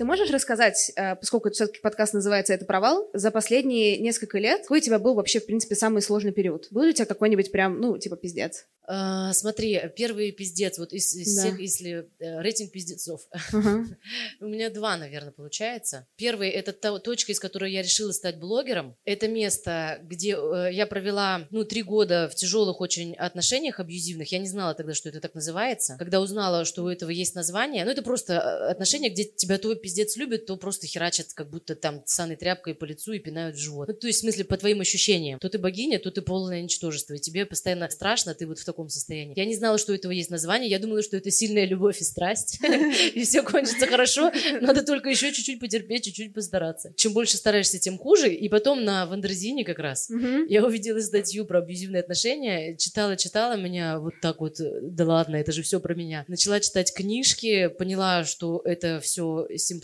[0.00, 4.78] Ты можешь рассказать, э, поскольку все-таки подкаст называется «Это провал», за последние несколько лет какой
[4.78, 6.68] у тебя был вообще, в принципе, самый сложный период?
[6.70, 8.64] Был ли у тебя какой-нибудь прям, ну, типа пиздец?
[8.86, 11.42] А, смотри, первый пиздец, вот из, из да.
[11.42, 13.20] всех, если э, рейтинг пиздецов,
[13.52, 13.84] uh-huh.
[14.40, 16.08] у меня два, наверное, получается.
[16.16, 18.96] Первый это та точка, из которой я решила стать блогером.
[19.04, 24.32] Это место, где э, я провела, ну, три года в тяжелых очень отношениях абьюзивных.
[24.32, 25.96] Я не знала тогда, что это так называется.
[25.98, 29.89] Когда узнала, что у этого есть название, ну, это просто отношения, где тебя твой пиздец
[30.16, 33.88] любит, то просто херачат, как будто там ссаной тряпкой по лицу и пинают в живот.
[33.88, 35.38] Ну, то есть, в смысле, по твоим ощущениям.
[35.38, 38.80] То ты богиня, то ты полное ничтожество, и тебе постоянно страшно, ты вот в таком
[38.80, 39.34] таком состоянии.
[39.36, 40.70] Я не знала, что у этого есть название.
[40.70, 42.58] Я думала, что это сильная любовь и страсть.
[43.14, 44.32] И все кончится хорошо.
[44.60, 46.92] Надо только еще чуть-чуть потерпеть, чуть-чуть постараться.
[46.96, 48.32] Чем больше стараешься, тем хуже.
[48.32, 50.10] И потом на Wonderzine как раз
[50.48, 52.76] я увидела статью про абьюзивные отношения.
[52.76, 54.56] Читала, читала меня вот так вот.
[54.82, 56.24] Да ладно, это же все про меня.
[56.28, 59.79] Начала читать книжки, поняла, что это все симптомы,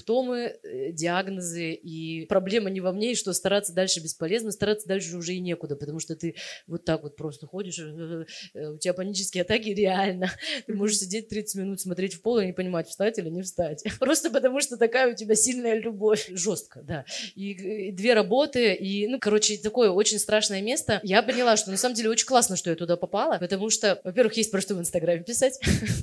[0.63, 5.35] э, диагнозы, и проблема не во мне, и что стараться дальше бесполезно, стараться дальше уже
[5.35, 6.35] и некуда, потому что ты
[6.67, 10.31] вот так вот просто ходишь, э, э, у тебя панические атаки реально.
[10.67, 13.85] Ты можешь сидеть 30 минут, смотреть в пол и не понимать, встать или не встать.
[14.01, 16.29] Просто потому, что такая у тебя сильная любовь.
[16.31, 17.05] Жестко, да.
[17.35, 21.01] И, и две работы, и, ну, короче, такое очень страшное место.
[21.03, 24.37] Я поняла, что на самом деле очень классно, что я туда попала, потому что, во-первых,
[24.37, 25.61] есть про что в Инстаграме писать.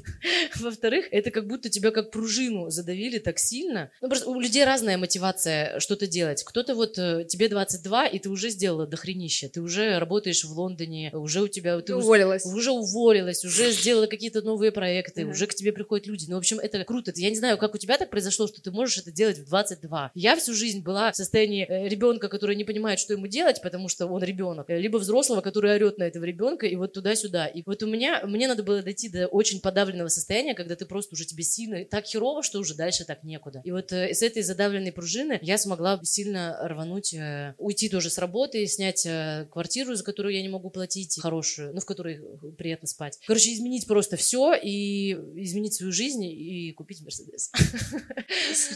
[0.59, 3.82] Во-вторых, это как будто тебя как пружину задавили так сильно.
[4.01, 6.43] Ну, просто у людей разная мотивация что-то делать.
[6.43, 9.49] Кто-то вот э, тебе 22, и ты уже сделала дохренище.
[9.49, 11.79] Ты уже работаешь в Лондоне, уже у тебя...
[11.81, 12.45] Ты уволилась.
[12.45, 16.25] Уже уволилась, уже сделала какие-то новые проекты, уже к тебе приходят люди.
[16.27, 17.11] Ну, в общем, это круто.
[17.15, 20.11] Я не знаю, как у тебя так произошло, что ты можешь это делать в 22.
[20.15, 23.89] Я всю жизнь была в состоянии э, ребенка, который не понимает, что ему делать, потому
[23.89, 27.47] что он ребенок, либо взрослого, который орет на этого ребенка, и вот туда-сюда.
[27.47, 31.15] И вот у меня, мне надо было дойти до очень подавленного состояния, когда ты просто
[31.15, 33.61] уже тебе сильно так херово, что уже дальше так некуда.
[33.63, 38.17] И вот э, с этой задавленной пружины я смогла сильно рвануть, э, уйти тоже с
[38.17, 42.21] работы, снять э, квартиру, за которую я не могу платить, хорошую, ну, в которой
[42.57, 43.19] приятно спать.
[43.25, 47.51] Короче, изменить просто все и изменить свою жизнь и купить Мерседес.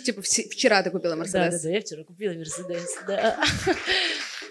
[0.03, 1.53] Типа вчера ты купила Мерседес?
[1.53, 3.39] Да, да, да, я вчера купила Мерседес, да.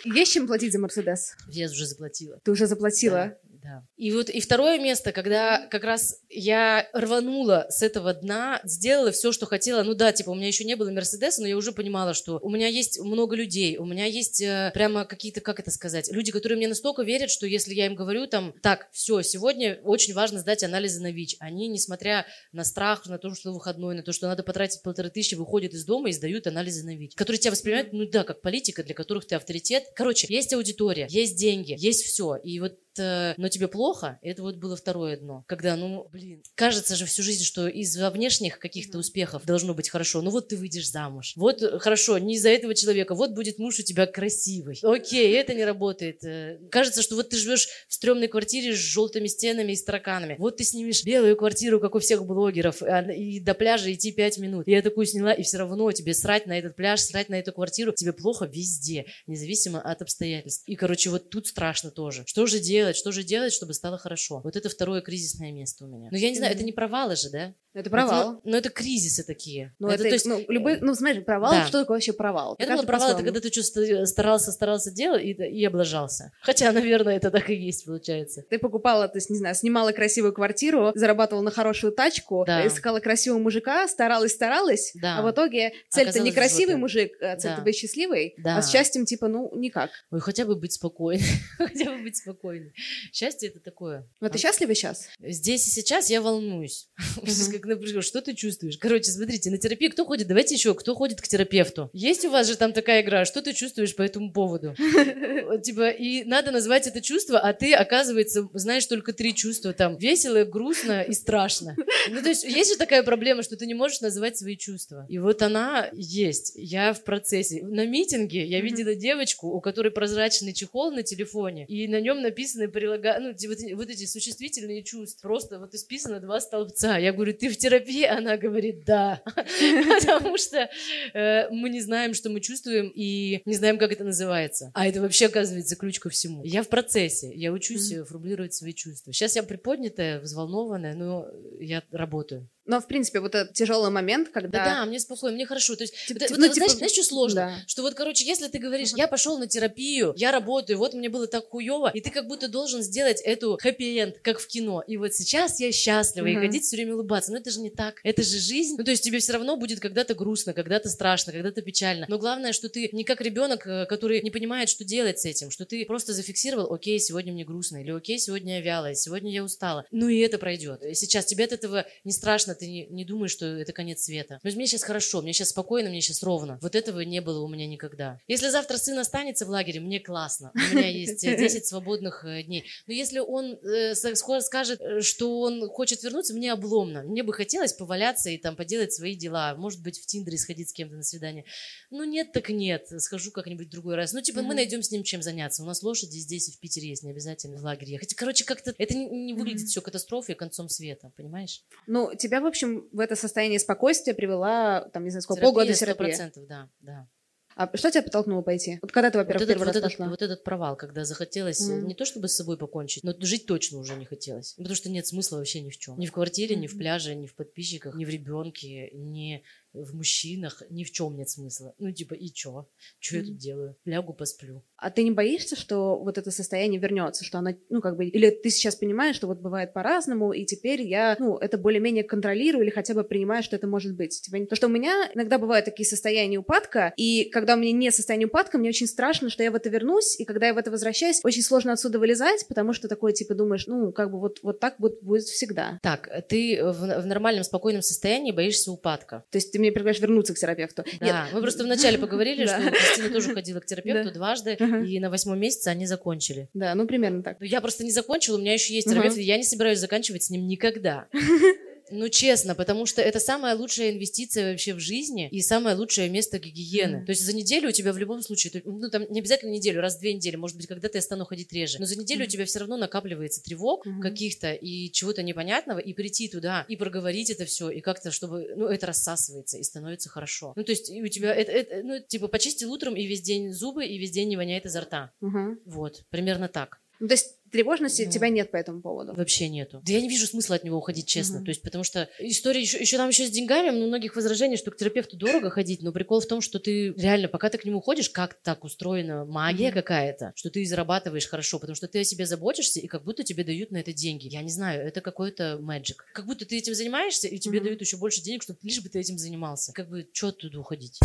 [0.04, 1.34] Есть чем платить за Мерседес?
[1.48, 2.38] Я уже заплатила.
[2.44, 3.36] Ты уже заплатила?
[3.66, 3.82] Да.
[3.96, 9.32] И вот и второе место, когда как раз я рванула с этого дна, сделала все,
[9.32, 9.82] что хотела.
[9.82, 12.48] Ну да, типа у меня еще не было Мерседеса, но я уже понимала, что у
[12.48, 16.56] меня есть много людей, у меня есть э, прямо какие-то, как это сказать, люди, которые
[16.58, 20.62] мне настолько верят, что если я им говорю там, так, все, сегодня очень важно сдать
[20.62, 24.44] анализы на ВИЧ, они, несмотря на страх, на то, что выходной, на то, что надо
[24.44, 28.08] потратить полторы тысячи, выходят из дома и сдают анализы на ВИЧ, которые тебя воспринимают, ну
[28.08, 29.86] да, как политика, для которых ты авторитет.
[29.96, 32.36] Короче, есть аудитория, есть деньги, есть все.
[32.36, 35.44] И вот но тебе плохо, это вот было второе дно.
[35.46, 40.22] Когда, ну, блин, кажется же всю жизнь, что из-за внешних каких-то успехов должно быть хорошо.
[40.22, 41.32] Ну вот ты выйдешь замуж.
[41.36, 43.14] Вот э, хорошо, не из-за этого человека.
[43.14, 44.78] Вот будет муж у тебя красивый.
[44.82, 46.24] Окей, это не работает.
[46.24, 50.36] Э, кажется, что вот ты живешь в стрёмной квартире с желтыми стенами и тараканами.
[50.38, 54.38] Вот ты снимешь белую квартиру, как у всех блогеров, а, и до пляжа идти пять
[54.38, 54.66] минут.
[54.66, 57.92] Я такую сняла, и все равно тебе срать на этот пляж, срать на эту квартиру.
[57.92, 60.64] Тебе плохо везде, независимо от обстоятельств.
[60.66, 62.24] И, короче, вот тут страшно тоже.
[62.26, 62.85] Что же делать?
[62.86, 64.40] Делать, что же делать, чтобы стало хорошо.
[64.44, 66.08] Вот это второе кризисное место у меня.
[66.10, 67.54] Но я не знаю, это не провалы же, да?
[67.76, 68.38] Это провал.
[68.38, 69.74] Это, но это кризисы такие.
[69.78, 71.66] Ну, это, это, то есть, ну, любой, ну, смотри, провал, да.
[71.66, 72.56] что такое вообще провал?
[72.58, 76.32] Я думала, провал это когда ты что старался, старался делать и, и облажался.
[76.40, 78.42] Хотя, наверное, это так и есть, получается.
[78.48, 82.66] Ты покупала, то есть, не знаю, снимала красивую квартиру, зарабатывала на хорошую тачку, да.
[82.66, 85.18] искала красивого мужика, старалась, старалась, да.
[85.18, 87.62] а в итоге цель-то не красивый мужик, а цель-то да.
[87.62, 88.56] быть счастливой, да.
[88.56, 89.90] а с счастьем, типа, ну, никак.
[90.10, 91.26] Ой, хотя бы быть спокойной.
[91.58, 92.72] хотя бы быть спокойной.
[93.12, 94.08] Счастье это такое.
[94.20, 94.38] Но ты а?
[94.38, 95.08] счастлива сейчас?
[95.20, 96.88] Здесь и сейчас я волнуюсь.
[97.65, 98.78] Как напряжу, что ты чувствуешь?
[98.78, 100.28] Короче, смотрите, на терапию кто ходит?
[100.28, 101.90] Давайте еще, кто ходит к терапевту?
[101.92, 104.74] Есть у вас же там такая игра, что ты чувствуешь по этому поводу?
[105.62, 110.44] Типа, и надо назвать это чувство, а ты, оказывается, знаешь только три чувства, там, весело,
[110.44, 111.76] грустно и страшно.
[112.10, 115.06] Ну, то есть, есть же такая проблема, что ты не можешь называть свои чувства.
[115.08, 116.52] И вот она есть.
[116.54, 117.62] Я в процессе.
[117.64, 122.68] На митинге я видела девочку, у которой прозрачный чехол на телефоне, и на нем написаны
[122.68, 123.18] прилага...
[123.20, 125.28] ну, вот, вот эти существительные чувства.
[125.28, 126.96] Просто вот исписано два столбца.
[126.98, 128.04] Я говорю, ты в терапии?
[128.18, 129.22] Она говорит, да.
[129.24, 130.68] Потому что
[131.14, 134.70] э, мы не знаем, что мы чувствуем, и не знаем, как это называется.
[134.74, 136.42] А это вообще, оказывается, ключ ко всему.
[136.44, 138.04] Я в процессе, я учусь mm-hmm.
[138.04, 139.12] формулировать свои чувства.
[139.12, 142.48] Сейчас я приподнятая, взволнованная, но я работаю.
[142.66, 144.58] Но, в принципе, вот этот тяжелый момент, когда...
[144.58, 145.76] Да, да мне спокойно, мне хорошо.
[145.76, 146.66] То есть, типа, вот, ну, вот, типа...
[146.66, 147.40] знаешь, знаешь, что сложно?
[147.40, 147.56] Да.
[147.66, 151.26] Что вот, короче, если ты говоришь, я пошел на терапию, я работаю, вот мне было
[151.26, 154.82] так хуево, и ты как будто должен сделать эту хэппи-энд, как в кино.
[154.86, 156.32] И вот сейчас я счастлива, uh-huh.
[156.32, 157.32] и ходить все время улыбаться.
[157.32, 158.00] Но это же не так.
[158.02, 158.76] Это же жизнь.
[158.78, 162.06] Ну, то есть тебе все равно будет когда-то грустно, когда-то страшно, когда-то печально.
[162.08, 165.50] Но главное, что ты не как ребенок, э, который не понимает, что делать с этим,
[165.50, 169.44] что ты просто зафиксировал, окей, сегодня мне грустно, или окей, сегодня я вялая, сегодня я
[169.44, 169.84] устала.
[169.90, 170.82] Ну и это пройдет.
[170.94, 174.40] Сейчас тебе от этого не страшно, ты не, не думаешь, что это конец света.
[174.42, 176.58] Но мне сейчас хорошо, мне сейчас спокойно, мне сейчас ровно.
[176.62, 178.20] Вот этого не было у меня никогда.
[178.26, 180.52] Если завтра сын останется в лагере, мне классно.
[180.54, 182.64] У меня есть 10 свободных э, дней.
[182.86, 187.02] Но если он э, скажет, э, что он хочет вернуться, мне обломно.
[187.02, 189.54] Мне бы хотелось поваляться и там поделать свои дела.
[189.56, 191.44] Может быть, в Тиндере сходить с кем-то на свидание.
[191.90, 192.86] Ну нет, так нет.
[192.98, 194.12] Схожу как-нибудь в другой раз.
[194.12, 195.62] Ну типа мы найдем с ним чем заняться.
[195.62, 198.14] У нас лошади здесь и в Питере есть, не обязательно в лагере ехать.
[198.14, 201.62] Короче, как-то это не, не выглядит все катастрофой и концом света, понимаешь?
[201.86, 206.46] Ну, тебя, в общем, в это состояние спокойствия привела, там, не знаю, сколько, полгода процентов,
[206.46, 207.08] да, да.
[207.56, 208.78] А что тебя подтолкнуло пойти?
[208.82, 210.08] Вот когда ты, во-первых, вот первый вот раз этот, пошла?
[210.10, 211.86] Вот этот провал, когда захотелось mm.
[211.86, 214.52] не то чтобы с собой покончить, но жить точно уже не хотелось.
[214.52, 215.98] Потому что нет смысла вообще ни в чем.
[215.98, 216.58] Ни в квартире, mm-hmm.
[216.58, 221.16] ни в пляже, ни в подписчиках, ни в ребенке, ни в мужчинах, ни в чем
[221.16, 221.74] нет смысла.
[221.78, 222.68] Ну, типа, и чё?
[222.98, 223.20] Чё mm.
[223.20, 223.76] я тут делаю?
[223.86, 224.62] Лягу, посплю.
[224.78, 228.30] А ты не боишься, что вот это состояние вернется, что она, ну, как бы, или
[228.30, 232.70] ты сейчас понимаешь, что вот бывает по-разному, и теперь я, ну, это более-менее контролирую или
[232.70, 234.20] хотя бы принимаю, что это может быть.
[234.22, 237.90] Типа, то, что у меня иногда бывают такие состояния упадка, и когда у меня не
[237.90, 240.70] состояние упадка, мне очень страшно, что я в это вернусь, и когда я в это
[240.70, 244.60] возвращаюсь, очень сложно отсюда вылезать, потому что такое, типа, думаешь, ну, как бы вот, вот
[244.60, 245.78] так будет, будет всегда.
[245.82, 249.24] Так, ты в, в нормальном, спокойном состоянии боишься упадка.
[249.30, 250.84] То есть ты мне предлагаешь вернуться к терапевту?
[251.00, 251.16] Да, Нет.
[251.32, 255.68] мы просто вначале поговорили, что Кристина тоже ходила к терапевту дважды, и на восьмом месяце
[255.68, 256.48] они закончили.
[256.54, 257.38] Да, ну примерно так.
[257.40, 260.30] Ну, я просто не закончила, у меня еще есть терапевт, я не собираюсь заканчивать с
[260.30, 261.06] ним никогда.
[261.90, 266.38] Ну, честно, потому что это самая лучшая инвестиция вообще в жизни и самое лучшее место
[266.38, 266.96] гигиены.
[266.96, 267.04] Mm.
[267.04, 269.96] То есть за неделю у тебя в любом случае, ну, там не обязательно неделю, раз
[269.96, 272.26] в две недели, может быть, когда-то я стану ходить реже, но за неделю mm.
[272.26, 274.00] у тебя все равно накапливается тревог mm-hmm.
[274.00, 278.66] каких-то и чего-то непонятного, и прийти туда, и проговорить это все, и как-то, чтобы, ну,
[278.66, 280.52] это рассасывается и становится хорошо.
[280.56, 283.86] Ну, то есть у тебя, это, это, ну, типа, почистил утром и весь день зубы,
[283.86, 285.12] и весь день не воняет изо рта.
[285.22, 285.58] Mm-hmm.
[285.66, 286.80] Вот, примерно так.
[286.98, 288.10] Ну, то есть тревожности mm.
[288.10, 289.14] тебя нет по этому поводу?
[289.14, 289.80] Вообще нету.
[289.84, 291.38] Да я не вижу смысла от него уходить, честно.
[291.38, 291.44] Mm-hmm.
[291.44, 294.70] То есть, потому что история еще, еще там еще с деньгами, у многих возражений, что
[294.70, 297.80] к терапевту дорого ходить, но прикол в том, что ты реально, пока ты к нему
[297.80, 299.72] ходишь, как так устроена магия mm-hmm.
[299.72, 303.42] какая-то, что ты зарабатываешь хорошо, потому что ты о себе заботишься, и как будто тебе
[303.42, 304.28] дают на это деньги.
[304.28, 305.96] Я не знаю, это какой-то magic.
[306.12, 307.64] Как будто ты этим занимаешься, и тебе mm-hmm.
[307.64, 309.72] дают еще больше денег, чтобы лишь бы ты этим занимался.
[309.72, 311.00] Как бы, что оттуда уходить?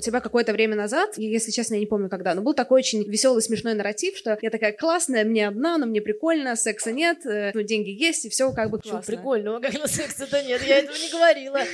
[0.00, 3.02] У тебя какое-то время назад, если честно, я не помню когда, но был такой очень
[3.04, 7.50] веселый, смешной нарратив, что я такая классная, мне одна, но мне прикольно, секса нет, э,
[7.52, 9.02] ну, деньги есть, и все как бы классно.
[9.02, 11.60] Что прикольного, как на секса-то нет, я этого не говорила.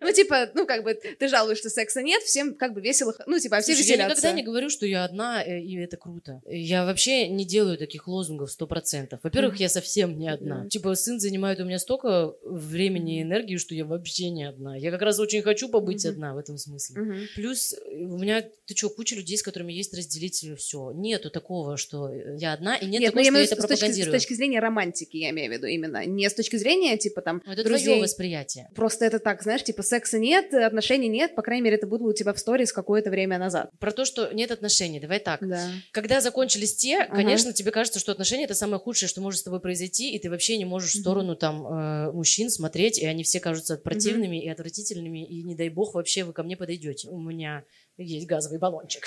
[0.00, 3.38] Ну, типа, ну, как бы, ты жалуешься, что секса нет, всем как бы весело, ну,
[3.38, 4.02] типа, все веселятся.
[4.02, 6.40] я никогда не говорю, что я одна, э, и это круто.
[6.46, 9.20] Я вообще не делаю таких лозунгов сто процентов.
[9.22, 10.68] Во-первых, я совсем не одна.
[10.68, 14.76] Типа, сын занимает у меня столько времени и энергии, что я вообще не одна.
[14.76, 17.28] Я как раз очень хочу побыть одна в этом смысле.
[17.34, 20.92] Плюс у меня, ты что, куча людей, с которыми есть разделить все.
[20.92, 24.02] Нету такого, что я одна, и нет, нет такого, ну, что я это с точки,
[24.02, 26.04] с точки зрения романтики, я имею в виду именно.
[26.06, 27.86] Не с точки зрения, типа, там, Но это друзей.
[27.86, 28.70] твое восприятие.
[28.74, 32.12] Просто это так, знаешь, типа, секса нет, отношений нет, по крайней мере, это было у
[32.12, 33.70] тебя в сторис какое-то время назад.
[33.78, 35.46] Про то, что нет отношений, давай так.
[35.46, 35.70] Да.
[35.92, 37.16] Когда закончились те, ага.
[37.16, 40.30] конечно, тебе кажется, что отношения это самое худшее, что может с тобой произойти, и ты
[40.30, 44.48] вообще не можешь в сторону там э, мужчин смотреть, и они все кажутся противными и
[44.48, 47.08] отвратительными, и не дай бог вообще вы ко мне подойдете.
[47.08, 47.57] У меня
[47.96, 49.04] есть газовый баллончик.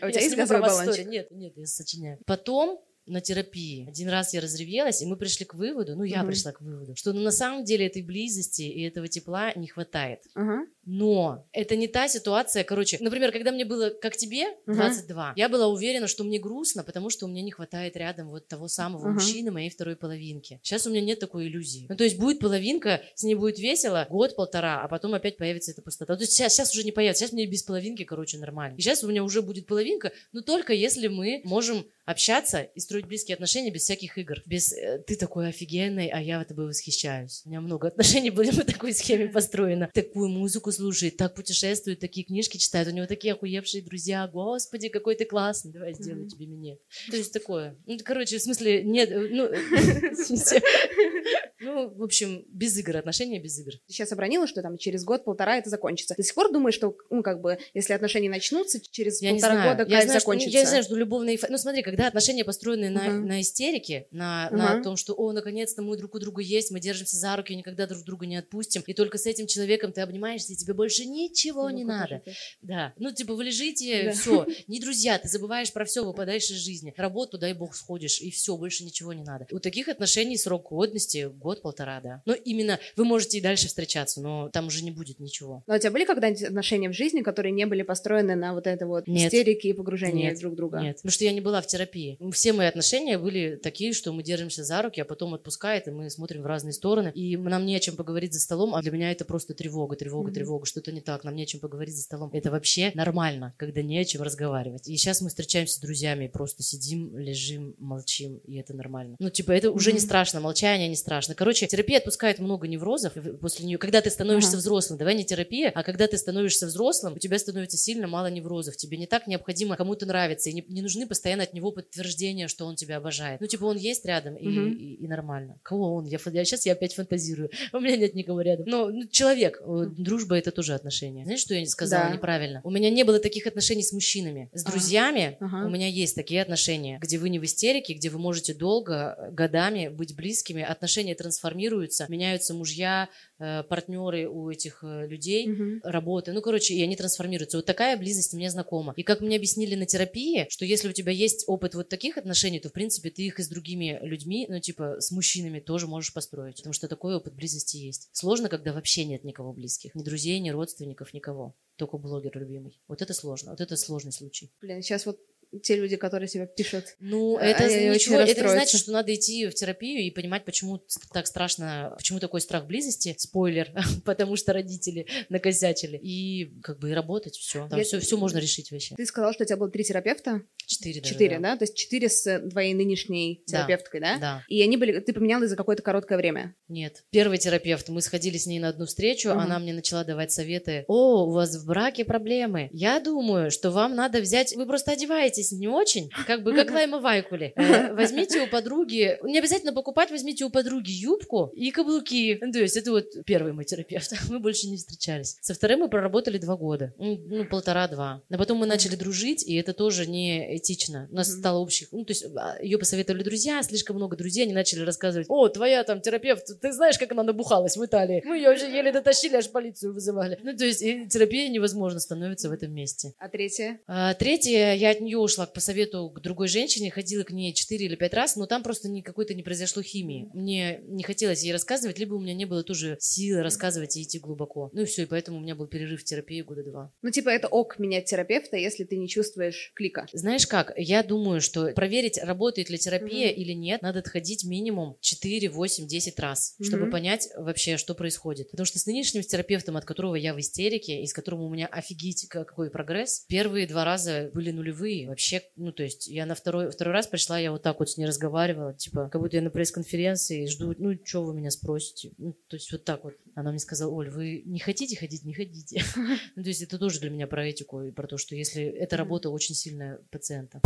[0.00, 1.06] А у тебя есть газовый баллончик?
[1.06, 2.18] Нет, нет, я сочиняю.
[2.26, 3.88] Потом на терапии.
[3.88, 6.26] Один раз я разревелась, и мы пришли к выводу, ну, я mm-hmm.
[6.26, 10.20] пришла к выводу, что ну, на самом деле этой близости и этого тепла не хватает.
[10.36, 10.66] Uh-huh.
[10.84, 15.32] Но это не та ситуация, короче, например, когда мне было, как тебе, 22, uh-huh.
[15.36, 18.68] я была уверена, что мне грустно, потому что у меня не хватает рядом вот того
[18.68, 19.14] самого uh-huh.
[19.14, 20.60] мужчины, моей второй половинки.
[20.62, 21.86] Сейчас у меня нет такой иллюзии.
[21.88, 25.82] Ну, то есть будет половинка, с ней будет весело год-полтора, а потом опять появится эта
[25.82, 26.16] пустота.
[26.16, 28.76] То есть сейчас, сейчас уже не появится, сейчас мне без половинки, короче, нормально.
[28.76, 32.99] И сейчас у меня уже будет половинка, но только если мы можем общаться и строить
[33.06, 34.36] близкие отношения без всяких игр.
[34.46, 37.42] Без э, «ты такой офигенный, а я тобой восхищаюсь».
[37.44, 39.90] У меня много отношений были по такой схеме построено.
[39.92, 42.88] Такую музыку слушает, так путешествует, такие книжки читает.
[42.88, 44.26] У него такие охуевшие друзья.
[44.28, 45.72] Господи, какой ты классный.
[45.72, 46.80] Давай сделаю тебе минет.
[47.10, 47.76] То есть такое.
[47.86, 49.48] Ну, короче, в смысле, нет, э, ну,
[51.62, 53.72] Ну, в общем, без игр, отношения без игр.
[53.86, 56.14] Ты сейчас обронила, что там через год-полтора это закончится.
[56.16, 59.90] До сих пор думаешь, что, ну, как бы, если отношения начнутся, через я полтора года
[59.90, 60.50] я знаю, закончится?
[60.50, 61.38] Что, я знаю, что любовные...
[61.48, 63.10] Ну, смотри, когда отношения построены uh-huh.
[63.10, 64.56] на, на истерике, на, uh-huh.
[64.56, 67.86] на том, что, о, наконец-то мы друг у друга есть, мы держимся за руки, никогда
[67.86, 71.68] друг друга не отпустим, и только с этим человеком ты обнимаешься, и тебе больше ничего
[71.68, 72.22] ну, не надо.
[72.62, 72.92] Да.
[72.98, 74.12] Ну, типа, вы лежите, да.
[74.12, 76.94] все, не друзья, ты забываешь про все, выпадаешь из жизни.
[76.96, 79.46] Работу, дай бог, сходишь, и все, больше ничего не надо.
[79.50, 82.22] У таких отношений срок годности год-полтора, да.
[82.26, 85.62] Но именно вы можете и дальше встречаться, но там уже не будет ничего.
[85.66, 88.86] Но у тебя были когда-нибудь отношения в жизни, которые не были построены на вот это
[88.86, 89.32] вот Нет.
[89.32, 90.38] истерике и погружении Нет.
[90.38, 90.80] друг друга?
[90.80, 92.18] Нет, потому что я не была в терапии.
[92.32, 96.08] Все мои отношения были такие, что мы держимся за руки, а потом отпускает, и мы
[96.10, 97.12] смотрим в разные стороны.
[97.14, 100.30] И нам не о чем поговорить за столом, а для меня это просто тревога, тревога,
[100.30, 100.34] mm-hmm.
[100.34, 102.30] тревога, что-то не так, нам не о чем поговорить за столом.
[102.32, 104.88] Это вообще нормально, когда не о чем разговаривать.
[104.88, 109.16] И сейчас мы встречаемся с друзьями, просто сидим, лежим, молчим, и это нормально.
[109.18, 109.94] Ну, типа, это уже mm-hmm.
[109.94, 111.34] не страшно, молчание не страшно.
[111.34, 113.78] Короче, терапия отпускает много неврозов после нее.
[113.78, 114.58] Когда ты становишься ага.
[114.58, 118.76] взрослым, давай не терапия, а когда ты становишься взрослым, у тебя становится сильно мало неврозов.
[118.76, 122.59] Тебе не так необходимо кому-то нравиться, и не, не нужны постоянно от него подтверждения, что
[122.60, 123.40] что он тебя обожает.
[123.40, 124.72] Ну, типа, он есть рядом, и, Мгм.
[124.72, 125.58] и, и нормально.
[125.62, 126.04] Кого он?
[126.04, 127.48] Я, я, сейчас я опять фантазирую.
[127.72, 128.66] У меня нет никого рядом.
[128.68, 129.62] Но ну, человек.
[129.64, 131.24] Э, Дружба— это тоже отношения.
[131.24, 132.12] Знаешь, что я сказала Да.
[132.14, 132.60] неправильно?
[132.62, 134.50] У меня не было таких отношений с мужчинами.
[134.52, 134.72] С Ага.
[134.72, 135.66] друзьями Ага.
[135.66, 139.30] у меня есть такие отношения, где вы не в истерике, где вы можете долго, э,
[139.32, 145.80] годами быть близкими, отношения трансформируются, меняются мужья, э, партнеры у этих людей, Мгм.
[145.82, 146.32] работы.
[146.32, 147.56] Ну, короче, и они трансформируются.
[147.56, 148.92] Вот такая близость мне знакома.
[148.98, 152.49] И как мне объяснили на терапии, что если у тебя есть опыт вот таких отношений,
[152.58, 156.12] то, в принципе, ты их и с другими людьми, ну, типа, с мужчинами тоже можешь
[156.12, 156.56] построить.
[156.56, 158.08] Потому что такой опыт близости есть.
[158.12, 159.94] Сложно, когда вообще нет никого близких.
[159.94, 161.54] Ни друзей, ни родственников, никого.
[161.76, 162.80] Только блогер любимый.
[162.88, 163.52] Вот это сложно.
[163.52, 164.52] Вот это сложный случай.
[164.60, 165.20] Блин, сейчас вот
[165.62, 166.84] те люди, которые тебя пишут.
[167.00, 170.44] Ну, А, это они ничего, это не значит, что надо идти в терапию и понимать,
[170.44, 170.80] почему
[171.12, 173.14] так страшно, почему такой страх близости.
[173.18, 173.72] Спойлер,
[174.04, 175.96] потому что родители накосячили.
[175.96, 177.66] И как бы и работать, все.
[177.68, 178.94] Там Я- все, все можно решить вообще.
[178.96, 180.42] Ты сказал, что у тебя было три терапевта?
[180.66, 181.12] Четыре даже.
[181.14, 181.56] Четыре, да?
[181.56, 183.58] То есть четыре с твоей нынешней Да.
[183.58, 184.18] терапевткой, да?
[184.18, 184.44] Да.
[184.48, 186.54] И они были, ты поменяла их за какое-то короткое время.
[186.68, 187.04] Нет.
[187.10, 189.38] Первый терапевт, мы сходили с ней на одну встречу, Мгм.
[189.40, 190.84] она мне начала давать советы.
[190.86, 192.68] О, у вас в браке проблемы.
[192.72, 194.54] Я думаю, что вам надо взять...
[194.54, 197.52] Вы просто одеваетесь не очень, как бы как Лайма Вайкули.
[197.70, 199.18] Э, Возьмите у подруги...
[199.22, 202.38] Не обязательно покупать, возьмите у подруги юбку и каблуки.
[202.40, 204.12] Ну, То есть это вот первый мой терапевт.
[204.30, 205.36] Мы больше не встречались.
[205.40, 206.92] Со вторым мы проработали два года.
[206.98, 208.22] Ну, полтора-два.
[208.28, 211.08] А потом мы начали дружить, и это тоже не этично.
[211.10, 211.38] У нас Мгм.
[211.38, 211.88] стало общих...
[211.92, 212.24] Ну, то есть
[212.62, 216.98] ее посоветовали друзья, слишком много друзей, они начали рассказывать, о, твоя там терапевт, ты знаешь,
[216.98, 218.22] как она набухалась в Италии?
[218.24, 220.38] Мы ее уже еле дотащили, аж полицию вызывали.
[220.42, 223.14] Ну, то есть терапия невозможно становится в этом месте.
[223.18, 223.80] А третье?
[223.86, 227.84] А, Третье, я от нее ушла по совету к другой женщине, ходила к ней 4
[227.86, 230.28] или 5 раз, но там просто ни какой-то не произошло химии.
[230.34, 234.18] Мне не хотелось ей рассказывать, либо у меня не было тоже силы рассказывать и идти
[234.18, 234.70] глубоко.
[234.72, 236.92] Ну и все, и поэтому у меня был перерыв в терапии года два.
[237.02, 240.06] Ну, типа, это ок менять терапевта, если ты не чувствуешь клика.
[240.12, 243.40] Знаешь как, я думаю, что проверить, работает ли терапия Мгм.
[243.40, 246.90] или нет, надо отходить минимум 4, 8, 10 раз, чтобы Мгм.
[246.92, 248.50] понять вообще, что происходит.
[248.50, 251.66] Потому что с нынешним терапевтом, от которого я в истерике, и с которым у меня
[251.66, 255.08] офигеть ка- какой прогресс, первые два раза были нулевые.
[255.08, 255.19] Вообще,
[255.56, 258.06] ну то есть я на второй, второй раз пришла, я вот так вот с ней
[258.06, 262.12] разговаривала, типа, как будто я на пресс-конференции, жду, ну что вы меня спросите?
[262.18, 263.14] Ну, то есть вот так вот.
[263.34, 265.82] Она мне сказала, Оль, вы не хотите ходить, не ходите.
[266.36, 268.96] Ну, то есть это тоже для меня про этику и про то, что если эта
[268.96, 270.60] работа очень сильная пациента.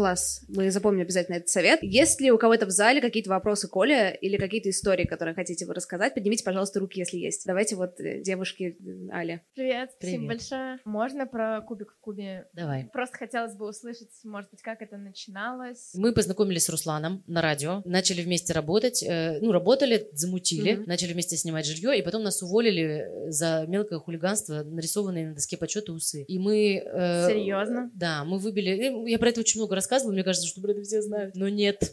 [0.00, 0.42] Класс.
[0.48, 1.82] Мы запомним обязательно этот совет.
[1.82, 5.72] Есть ли у кого-то в зале какие-то вопросы Коля или какие-то истории, которые хотите вы
[5.72, 6.12] рассказать?
[6.12, 7.46] Поднимите, пожалуйста, руки, если есть.
[7.46, 9.40] Давайте вот э, девушки э, Аля.
[9.54, 10.28] Привет, спасибо Привет.
[10.28, 10.78] большое.
[10.84, 12.46] Можно про кубик в кубе?
[12.52, 12.90] Давай.
[12.92, 15.92] Просто хотелось бы услышать, может быть, как это начиналось.
[15.94, 20.84] Мы познакомились с Русланом на радио, начали вместе работать, э, ну, работали, замутили, Мгм.
[20.88, 25.56] начали вместе снимать жилье, и потом нас уволили э, за мелкое хулиганство, нарисованные на доске
[25.56, 26.22] почета усы.
[26.24, 26.82] И мы...
[26.84, 27.90] э, Серьезно?
[27.94, 29.06] Да, мы выбили...
[29.06, 31.48] э, Я про это очень много рассказывала, мне кажется, что про это все знают, но
[31.48, 31.92] нет.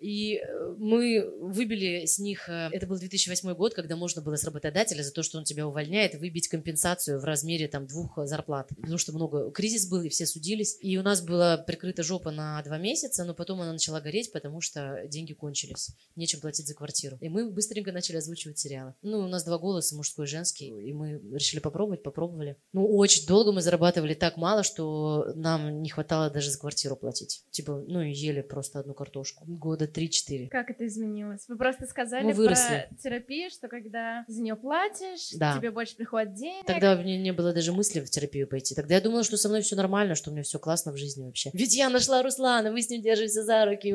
[0.00, 2.48] И э, мы выбили с них...
[2.48, 5.66] э, Это был 2008 год, когда можно было с работодателя за то, что он тебя
[5.66, 8.68] увольняет, выбить компенсацию в размере там двух э, зарплат.
[8.68, 9.50] Потому что много...
[9.50, 10.76] Кризис был, и все судились.
[10.80, 14.60] И у нас была прикрыта жопа на два месяца, но потом она начала гореть, потому
[14.60, 15.90] что деньги кончились.
[16.16, 17.18] Нечем платить за квартиру.
[17.20, 18.94] И мы быстренько начали озвучивать сериалы.
[19.02, 20.68] Ну, у нас два голоса, мужской и женский.
[20.68, 22.56] И мы решили попробовать, попробовали.
[22.72, 27.31] Ну, очень долго мы зарабатывали так мало, что нам не хватало даже за квартиру платить.
[27.50, 29.44] Типа, ну, и ели просто одну картошку.
[29.46, 30.48] Года 3-4.
[30.48, 31.44] Как это изменилось?
[31.48, 32.86] Вы просто сказали Мы выросли.
[32.88, 35.56] про терапию, что когда за нее платишь, Да.
[35.56, 36.66] тебе больше приходит денег.
[36.66, 38.74] Тогда мне не было даже мысли в терапию пойти.
[38.74, 41.24] Тогда я думала, что со мной все нормально, что у меня все классно в жизни
[41.24, 41.50] вообще.
[41.52, 43.94] Ведь я нашла Руслана, мы с ним держимся за руки.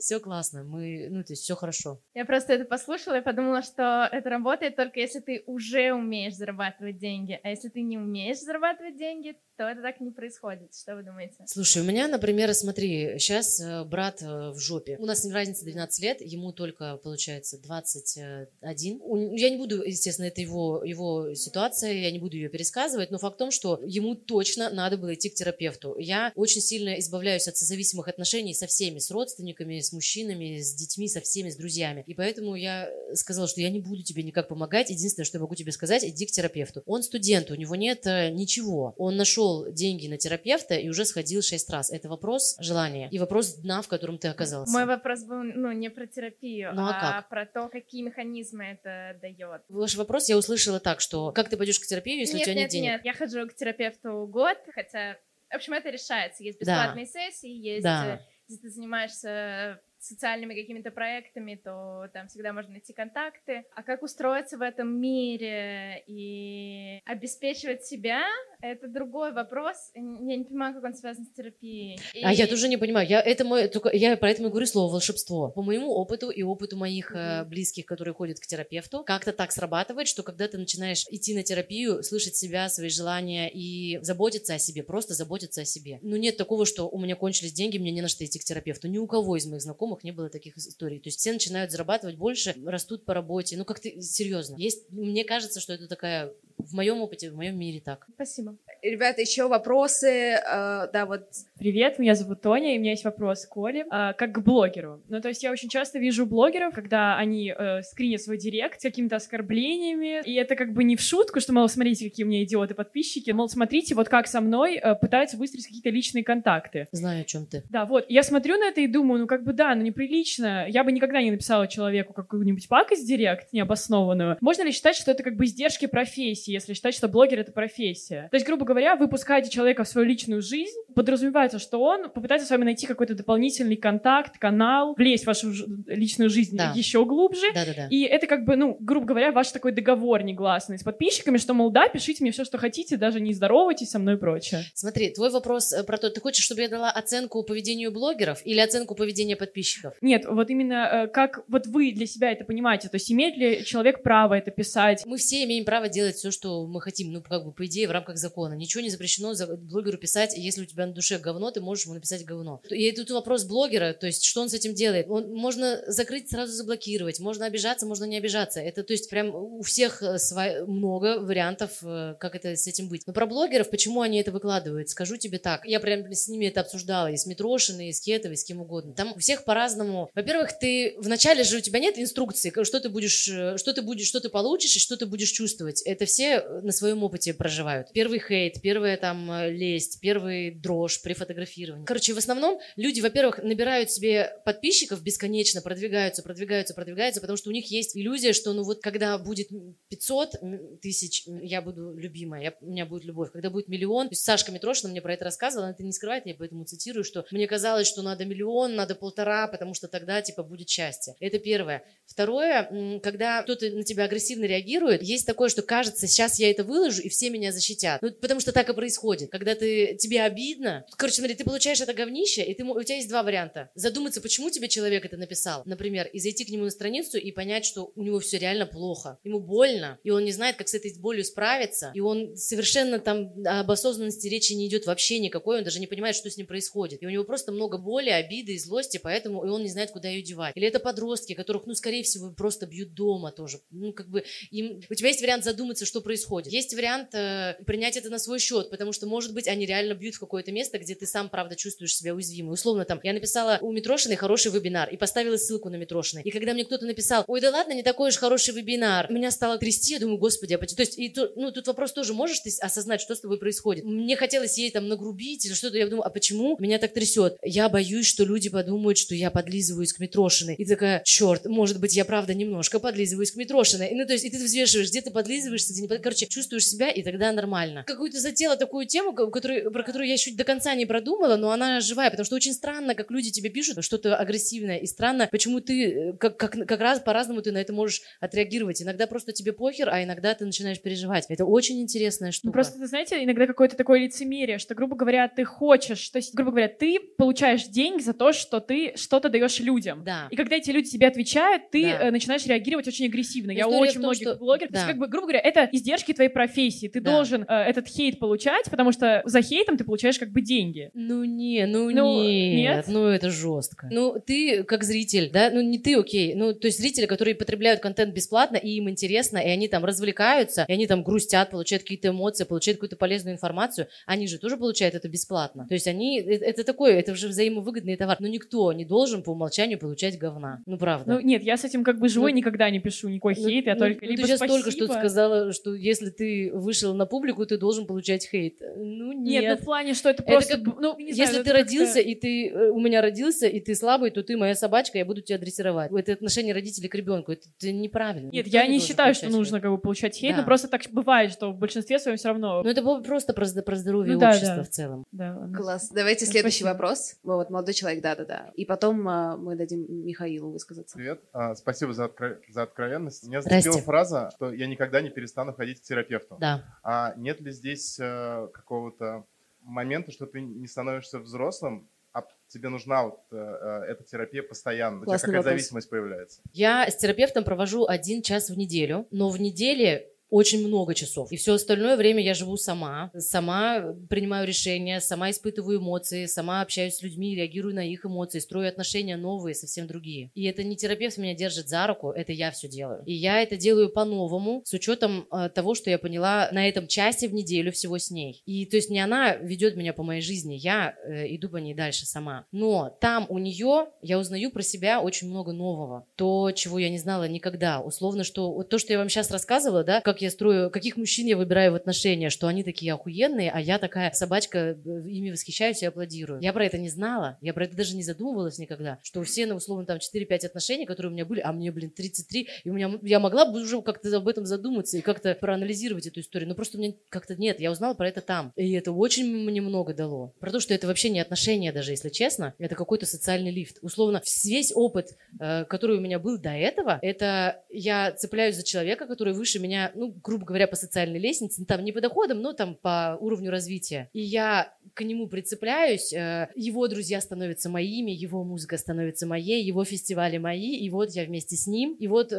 [0.00, 0.64] Все классно.
[0.64, 2.00] Мы, ну, то есть все хорошо.
[2.14, 6.98] Я просто это послушала и подумала, что это работает только если ты уже умеешь зарабатывать
[6.98, 7.38] деньги.
[7.42, 10.74] А если ты не умеешь зарабатывать деньги, то это так не происходит.
[10.74, 11.36] Что вы думаете?
[11.46, 14.96] Слушай, у меня, например, смотри, сейчас брат э, в жопе.
[14.98, 18.98] У нас разница 12 лет, ему только, получается, 21.
[19.02, 23.18] У- Я не буду, естественно, это его, его ситуация, я не буду ее пересказывать, но
[23.18, 25.96] факт в том, что ему точно надо было идти к терапевту.
[25.98, 31.08] Я очень сильно избавляюсь от созависимых отношений со всеми, с родственниками, с мужчинами, с детьми,
[31.08, 32.02] со всеми, с друзьями.
[32.06, 34.90] И поэтому я сказала, что я не буду тебе никак помогать.
[34.90, 36.82] Единственное, что я могу тебе сказать, иди к терапевту.
[36.86, 38.94] Он студент, у него нет э, ничего.
[38.96, 41.90] Он нашел деньги на терапевта и уже сходил шесть раз.
[41.90, 44.72] Это вопрос желания и вопрос дна, в котором ты оказался.
[44.72, 47.28] Мой вопрос был, ну, не про терапию, Ну, а как?
[47.28, 49.62] про то, какие механизмы это дает.
[49.68, 52.54] Ваш вопрос я услышала так, что как ты пойдешь к терапии, если нет, у тебя
[52.54, 52.90] нет, нет, денег?
[52.92, 55.16] нет, я хожу к терапевту год, хотя,
[55.50, 56.42] в общем, это решается.
[56.42, 56.64] Есть Да.
[56.64, 58.16] бесплатные сессии, есть, Да.
[58.16, 58.18] э,
[58.48, 63.64] если ты занимаешься социальными какими-то проектами, то там всегда можно найти контакты.
[63.74, 68.22] А как устроиться в этом мире и обеспечивать себя,
[68.60, 69.76] это другой вопрос.
[69.94, 71.98] Я не понимаю, как он связан с терапией.
[72.14, 72.22] И...
[72.22, 73.08] А я тоже не понимаю.
[73.08, 75.50] Я, это мой, только, я поэтому и говорю слово волшебство.
[75.50, 77.44] По моему опыту и опыту моих mm-hmm.
[77.46, 82.02] близких, которые ходят к терапевту, как-то так срабатывает, что когда ты начинаешь идти на терапию,
[82.02, 85.98] слышать себя, свои желания и заботиться о себе, просто заботиться о себе.
[86.02, 88.88] Ну, нет такого, что у меня кончились деньги, мне не на что идти к терапевту.
[88.88, 90.98] Ни у кого из моих знакомых не было таких историй.
[90.98, 93.56] То есть все начинают зарабатывать больше, растут по работе.
[93.56, 94.56] Ну, как-то серьезно.
[94.56, 98.06] Есть, мне кажется, что это такая в моем опыте, в моем мире так.
[98.14, 98.56] Спасибо.
[98.82, 100.36] Ребята, еще вопросы?
[100.36, 101.26] Э, да, вот.
[101.58, 103.86] Привет, меня зовут Тоня, и у меня есть вопрос к Оле.
[103.90, 105.02] Э, как к блогеру.
[105.08, 108.82] Ну, то есть я очень часто вижу блогеров, когда они э, скринят свой директ с
[108.82, 112.42] какими-то оскорблениями, и это как бы не в шутку, что, мол, смотрите, какие у меня
[112.44, 116.88] идиоты подписчики, мол, смотрите, вот как со мной э, пытаются выстроить какие-то личные контакты.
[116.92, 117.64] Знаю, о чем ты.
[117.70, 118.06] Да, вот.
[118.08, 120.66] Я смотрю на это и думаю, ну, как бы да, ну, неприлично.
[120.68, 124.36] Я бы никогда не написала человеку какую-нибудь пакость в директ необоснованную.
[124.40, 128.28] Можно ли считать, что это как бы издержки профессии, если считать, что блогер— это профессия?
[128.30, 132.46] То есть, грубо говоря, вы пускаете человека в свою личную жизнь, подразумевается, что он попытается
[132.46, 135.52] с вами найти какой-то дополнительный контакт, канал, влезть в вашу
[135.86, 136.72] личную жизнь да.
[136.74, 137.46] еще глубже.
[137.54, 137.88] Да, да, да.
[137.90, 141.70] И это как бы, ну, грубо говоря, ваш такой договор негласный с подписчиками, что, мол,
[141.70, 144.64] да, пишите мне все, что хотите, даже не здоровайтесь со мной и прочее.
[144.74, 148.60] Смотри, твой вопрос э, про то, ты хочешь, чтобы я дала оценку поведению блогеров или
[148.60, 149.63] оценку поведения подписчиков?
[150.00, 153.64] Нет, вот именно э, как вот вы для себя это понимаете, то есть имеет ли
[153.64, 155.02] человек право это писать?
[155.06, 157.90] Мы все имеем право делать все, что мы хотим, ну, как бы, по идее, в
[157.90, 158.54] рамках закона.
[158.54, 161.94] Ничего не запрещено за блогеру писать, если у тебя на душе говно, ты можешь ему
[161.94, 162.60] написать говно.
[162.70, 165.06] И тут вопрос блогера, то есть, что он с этим делает?
[165.08, 168.60] Он, можно закрыть, сразу заблокировать, можно обижаться, можно не обижаться.
[168.60, 170.64] Это, то есть, прям у всех э, сво...
[170.66, 173.06] много вариантов, э, как это с этим быть.
[173.06, 174.88] Но про блогеров, почему они это выкладывают?
[174.88, 175.64] Скажу тебе так.
[175.66, 178.60] Я прям с ними это обсуждала, и с Митрошиной, и с Кетовой, и с кем
[178.60, 178.92] угодно.
[178.94, 180.10] Там у всех по-разному.
[180.14, 184.08] Во-первых, ты вначале же у тебя нет инструкции, что ты будешь, э, что ты будешь,
[184.08, 185.80] что ты получишь, и что ты будешь чувствовать.
[185.82, 187.92] Это все на своем опыте проживают.
[187.92, 191.84] Первый хейт, первая там э, лесть, первый дрожь при фотографировании.
[191.84, 197.52] Короче, в основном люди, во-первых, набирают себе подписчиков бесконечно, продвигаются, продвигаются, продвигаются, потому что у
[197.52, 199.50] них есть иллюзия, что ну вот когда будет
[199.88, 203.30] 500 тысяч, я буду любимая, я, у меня будет любовь.
[203.30, 206.26] Когда будет миллион, то есть Сашка Митрошина мне про это рассказывала, она это не скрывает,
[206.26, 210.42] я поэтому цитирую, что мне казалось, что надо миллион, надо полтора, потому что тогда типа
[210.42, 211.14] будет счастье.
[211.20, 211.84] Это первое.
[212.06, 217.02] Второе, когда кто-то на тебя агрессивно реагирует, есть такое, что кажется, сейчас я это выложу,
[217.02, 218.02] и все меня защитят.
[218.02, 219.30] Ну, потому что так и происходит.
[219.30, 223.08] Когда ты, тебе обидно, короче, смотри, ты получаешь это говнище, и ты, у тебя есть
[223.08, 223.70] два варианта.
[223.74, 227.64] Задуматься, почему тебе человек это написал, например, и зайти к нему на страницу и понять,
[227.64, 229.18] что у него все реально плохо.
[229.24, 233.32] Ему больно, и он не знает, как с этой болью справиться, и он совершенно там
[233.46, 237.02] об осознанности речи не идет вообще никакой, он даже не понимает, что с ним происходит.
[237.02, 240.08] И у него просто много боли, обиды и злости, поэтому и он не знает, куда
[240.08, 240.52] ее девать.
[240.56, 243.60] Или это подростки, которых, ну, скорее всего, просто бьют дома тоже.
[243.70, 244.82] Ну, как бы им...
[244.88, 246.52] У тебя есть вариант задуматься, что происходит.
[246.52, 250.16] Есть вариант э, принять это на свой счет, потому что, может быть, они реально бьют
[250.16, 252.52] в какое-то место, где ты сам, правда, чувствуешь себя уязвимым.
[252.52, 256.22] Условно, там, я написала у Митрошиной хороший вебинар и поставила ссылку на Митрошиной.
[256.22, 259.58] И когда мне кто-то написал, ой, да ладно, не такой уж хороший вебинар, меня стало
[259.58, 260.76] трясти, я думаю, господи, а почему?
[260.76, 263.84] То есть, и, ну, тут вопрос тоже, можешь ты осознать, что с тобой происходит?
[263.84, 267.36] Мне хотелось ей там нагрубить или что-то, я думаю, а почему меня так трясет?
[267.42, 270.54] Я боюсь, что люди подумают, что я подлизываюсь к Митрошиной.
[270.54, 273.90] И такая, черт, может быть, я правда немножко подлизываюсь к Митрошиной.
[273.90, 276.02] И, ну, то есть, и ты взвешиваешь, где ты подлизываешься, где не под...
[276.02, 277.84] Короче, чувствуешь себя, и тогда нормально.
[277.86, 281.80] Какую-то затела такую тему, которую, про которую я чуть до конца не продумала, но она
[281.80, 285.84] живая, потому что очень странно, как люди тебе пишут что-то агрессивное, и странно, почему ты,
[285.84, 288.82] э, как, как, как раз по-разному ты на это можешь отреагировать.
[288.82, 291.26] Иногда просто тебе похер, а иногда ты начинаешь переживать.
[291.28, 292.48] Это очень интересная штука.
[292.48, 296.34] Ну, просто, ты знаете, иногда какое-то такое лицемерие, что, грубо говоря, ты хочешь, то есть,
[296.34, 300.02] грубо говоря, ты получаешь деньги за то, что ты что-то даешь людям.
[300.04, 300.26] Да.
[300.30, 302.08] И когда эти люди тебе отвечают, ты да.
[302.08, 303.52] Э, начинаешь реагировать очень агрессивно.
[303.52, 304.36] Я у очень том, многих что...
[304.36, 304.78] блогеров, да.
[304.80, 306.88] есть, как бы, грубо говоря, это издержки твоей профессии.
[306.88, 307.12] Ты да.
[307.12, 310.90] должен э, этот хейт получать, потому что за хейтом ты получаешь как бы деньги.
[310.94, 313.88] Ну не, ну, ну нет, нет, ну это жестко.
[313.90, 317.80] Ну ты как зритель, да, ну не ты, окей, ну то есть зрители, которые потребляют
[317.80, 322.08] контент бесплатно, и им интересно, и они там развлекаются, и они там грустят, получают какие-то
[322.08, 325.66] эмоции, получают какую-то полезную информацию, они же тоже получают это бесплатно.
[325.68, 328.16] То есть они, это, это такое, это уже взаимовыгодный товар.
[328.20, 330.62] Но никто не должен по умолчанию получать говна.
[330.66, 331.14] Ну правда.
[331.14, 333.66] Ну нет, я с этим как бы живой ну, никогда не пишу никакой ну, хейт,
[333.66, 334.58] я ну, только ну, либо ты сейчас спасибо.
[334.58, 338.60] только что сказала, что если ты вышел на публику, ты должен получать хейт.
[338.76, 339.42] Ну нет.
[339.42, 341.52] Нет, ну в плане, что это просто, это как, ну не знаю, Если ну, ты
[341.52, 345.04] родился и ты э, у меня родился и ты слабый, то ты моя собачка, я
[345.04, 345.90] буду тебя дрессировать.
[345.92, 348.30] Это отношение родителей к ребенку, это, это неправильно.
[348.30, 350.42] Нет, Никто я не, не считаю, что нужно как бы получать хейт, да.
[350.42, 352.62] но просто так бывает, что в большинстве своем все равно.
[352.62, 354.62] Ну это было просто про, здоровье ну, общества да.
[354.62, 355.04] в целом.
[355.12, 355.90] Да, Класс.
[355.90, 356.68] Давайте следующий Спасибо.
[356.68, 357.16] вопрос.
[357.22, 358.52] Вот молодой человек, да-да-да.
[358.54, 360.96] И потом потом а, мы дадим Михаилу высказаться.
[360.96, 362.38] Привет, а, спасибо за, откро...
[362.48, 363.26] за откровенность.
[363.26, 363.70] Меня Здрасте.
[363.70, 366.36] зацепила фраза, что я никогда не перестану ходить к терапевту.
[366.40, 366.64] Да.
[366.82, 369.24] А нет ли здесь э, какого-то
[369.62, 374.98] момента, что ты не становишься взрослым, а тебе нужна вот э, э, эта терапия постоянно?
[374.98, 375.60] У тебя Классный какая-то вопрос.
[375.60, 376.40] зависимость появляется?
[376.52, 381.30] Я с терапевтом провожу один час в неделю, но в неделе очень много часов.
[381.30, 386.96] И все остальное время я живу сама, сама принимаю решения, сама испытываю эмоции, сама общаюсь
[386.96, 390.32] с людьми, реагирую на их эмоции, строю отношения новые, совсем другие.
[390.34, 393.04] И это не терапевт меня держит за руку, это я все делаю.
[393.06, 397.28] И я это делаю по-новому, с учетом э, того, что я поняла на этом часе
[397.28, 398.42] в неделю всего с ней.
[398.44, 401.74] И то есть не она ведет меня по моей жизни, я э, иду по ней
[401.74, 402.44] дальше сама.
[402.50, 406.08] Но там у нее я узнаю про себя очень много нового.
[406.16, 407.80] То, чего я не знала никогда.
[407.80, 411.26] Условно, что вот то, что я вам сейчас рассказывала, да, как я строю, каких мужчин
[411.26, 415.82] я выбираю в отношения, что они такие охуенные, а я такая собачка, э, ими восхищаюсь
[415.82, 416.40] и аплодирую.
[416.40, 419.56] Я про это не знала, я про это даже не задумывалась никогда, что все, ну,
[419.56, 422.98] условно, там 4-5 отношений, которые у меня были, а мне, блин, 33, и у меня,
[423.02, 426.78] я могла бы уже как-то об этом задуматься и как-то проанализировать эту историю, но просто
[426.78, 430.34] меня как-то нет, я узнала про это там, и это очень мне много дало.
[430.40, 433.78] Про то, что это вообще не отношения даже, если честно, это какой-то социальный лифт.
[433.82, 439.06] Условно, весь опыт, э, который у меня был до этого, это я цепляюсь за человека,
[439.06, 442.52] который выше меня, ну, грубо говоря, по социальной лестнице, ну, там не по доходам, но
[442.52, 444.08] там по уровню развития.
[444.12, 449.84] И я к нему прицепляюсь, э, его друзья становятся моими, его музыка становится моей, его
[449.84, 452.32] фестивали мои, и вот я вместе с ним, и вот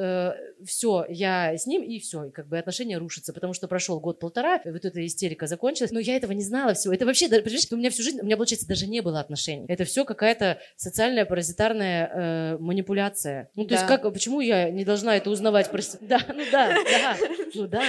[0.65, 4.61] все, я с ним, и все, и как бы отношения рушатся, потому что прошел год-полтора,
[4.65, 6.93] вот эта истерика закончилась, но я этого не знала всего.
[6.93, 9.65] Это вообще, понимаешь, у меня всю жизнь, у меня, получается, даже не было отношений.
[9.67, 13.49] Это все какая-то социальная паразитарная э, манипуляция.
[13.55, 13.97] Ну, то есть, Да.
[13.97, 15.99] как, почему я не должна это узнавать про себя?
[16.01, 17.17] Да, ну да, да,
[17.55, 17.83] ну да.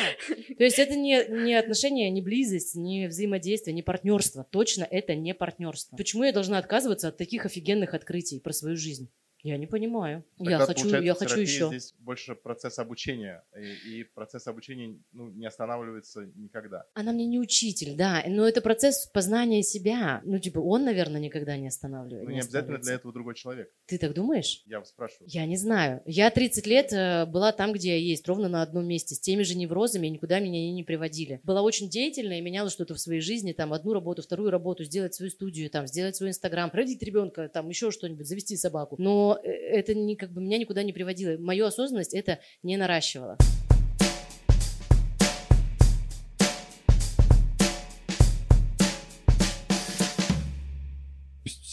[0.59, 4.47] То есть это не, не отношения, не близость, не взаимодействие, не партнерство.
[4.51, 5.97] Точно это не партнерство.
[5.97, 9.11] Почему я должна отказываться от таких офигенных открытий про свою жизнь?
[9.43, 10.25] Я не понимаю.
[10.39, 11.69] я Тогда, хочу, я хочу еще.
[11.69, 16.87] здесь больше процесс обучения, и, и процесс обучения ну, не останавливается никогда.
[16.95, 20.21] Она мне не учитель, да, но это процесс познания себя.
[20.25, 22.25] Ну, типа, он, наверное, никогда не останавливает.
[22.25, 23.71] Ну, не обязательно для этого другой человек.
[23.87, 24.63] Ты так думаешь?
[24.67, 25.29] Я вас спрашиваю.
[25.31, 26.03] Я не знаю.
[26.07, 29.43] Я 30 лет э, была там, где я есть, ровно на одном месте, с теми
[29.43, 31.41] же неврозами, и никуда меня они не приводили.
[31.45, 35.15] Была очень деятельная и меняла что-то в своей жизни, там, одну работу, вторую работу, сделать
[35.15, 38.97] свою студию, там, сделать свой инстаграм, родить ребенка, там, еще что-нибудь, завести собаку.
[38.99, 41.39] Но э, это не, как бы, меня никуда не приводило.
[41.39, 43.39] Мою осознанность это не наращивало.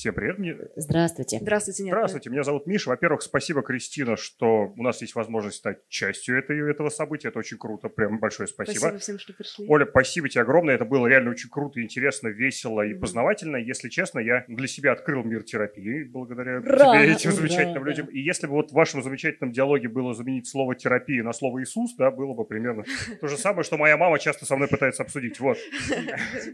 [0.03, 0.37] Всем привет.
[0.37, 0.57] Мне...
[0.75, 1.39] Здравствуйте.
[1.39, 1.93] Здравствуйте, нет.
[1.93, 2.89] Здравствуйте, меня зовут Миша.
[2.89, 7.29] Во-первых, спасибо, Кристина, что у нас есть возможность стать частью этой, этого события.
[7.29, 7.87] Это очень круто.
[7.87, 8.79] Прям большое спасибо.
[8.79, 9.65] Спасибо всем, что пришли.
[9.69, 10.75] Оля, спасибо тебе огромное.
[10.75, 12.99] Это было реально очень круто, интересно, весело и Мгм.
[12.99, 13.55] познавательно.
[13.55, 16.97] Если честно, я для себя открыл мир терапии благодаря Ура!
[16.97, 17.89] тебе и этим Ура, замечательным да.
[17.89, 18.07] людям.
[18.07, 21.95] И если бы вот в вашем замечательном диалоге было заменить слово терапия на слово Иисус,
[21.95, 22.83] да, было бы примерно
[23.21, 25.39] то же самое, что моя мама часто со мной пытается обсудить.
[25.39, 25.57] Вот.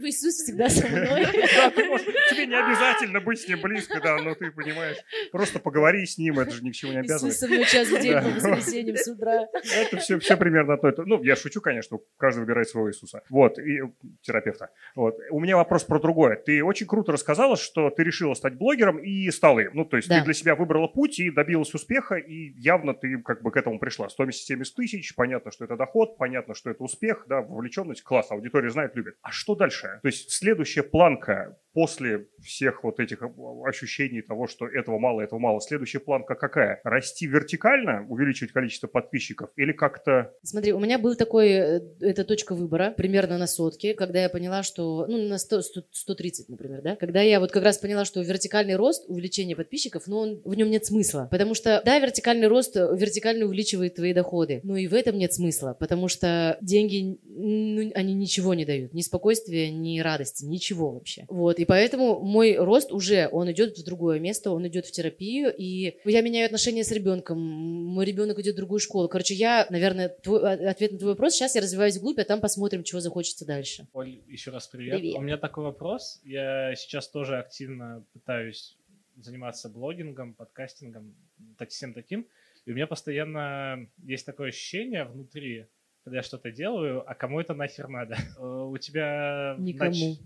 [0.03, 1.25] Иисус всегда со мной.
[1.55, 4.97] Да, ты можешь- тебе не обязательно быть с ним близко, да, но ты понимаешь,
[5.31, 7.33] просто поговори с ним, это же ни к чему не обязывает.
[7.33, 8.21] Иисус со мной час в день Да.
[8.21, 9.47] по воскресеньям с утра.
[9.75, 10.87] Это все, все примерно то.
[10.87, 13.21] это- Ну, я шучу, конечно, каждый выбирает своего Иисуса.
[13.29, 13.79] Вот, и
[14.21, 14.69] терапевта.
[14.95, 15.17] Вот.
[15.31, 16.35] У меня вопрос про другое.
[16.35, 19.71] Ты очень круто рассказала, что ты решила стать блогером и стала им.
[19.73, 20.19] Ну, то есть Да.
[20.19, 23.79] ты для себя выбрала путь и добилась успеха, и явно ты как бы к этому
[23.79, 24.09] пришла.
[24.09, 28.95] 170 тысяч, понятно, что это доход, понятно, что это успех, да, вовлеченность, класс, аудитория знает,
[28.95, 29.15] любит.
[29.21, 29.99] А что дальше?
[30.01, 33.23] То есть следующая планка после всех вот этих
[33.65, 36.81] ощущений того, что этого мало, этого мало, следующая планка какая?
[36.83, 40.33] Расти вертикально, увеличивать количество подписчиков или как-то...
[40.43, 44.61] Смотри, у меня был такой, э, это точка выбора, примерно на сотке, когда я поняла,
[44.61, 48.21] что, ну, на 100, 100, 130, например, да, когда я вот как раз поняла, что
[48.21, 52.75] вертикальный рост, увеличение подписчиков, но он, в нем нет смысла, потому что, да, вертикальный рост
[52.75, 57.89] э, вертикально увеличивает твои доходы, но и в этом нет смысла, потому что деньги, ну,
[57.95, 61.23] они ничего не дают, ни спокойствия, ни радости, ничего вообще.
[61.29, 65.53] Вот, и поэтому мой рост уже, он идет в другое место, он идет в терапию,
[65.55, 69.07] и я меняю отношения с ребенком, мой ребенок идет в другую школу.
[69.07, 72.41] Короче, я, наверное, твой, а- ответ на твой вопрос, сейчас я развиваюсь вглубь, а там
[72.41, 73.87] посмотрим, чего захочется дальше.
[73.93, 74.97] Оль, еще раз привет.
[74.99, 75.15] Привет.
[75.17, 76.19] У меня такой вопрос.
[76.23, 78.75] Я сейчас тоже активно пытаюсь
[79.15, 81.13] заниматься блогингом, подкастингом,
[81.57, 82.25] так, всем таким.
[82.65, 85.67] И у меня постоянно есть такое ощущение внутри,
[86.03, 88.17] когда я что-то делаю, а кому это нахер надо?
[88.37, 89.55] Э, У тебя...
[89.59, 89.91] Никому.
[89.91, 90.19] нач-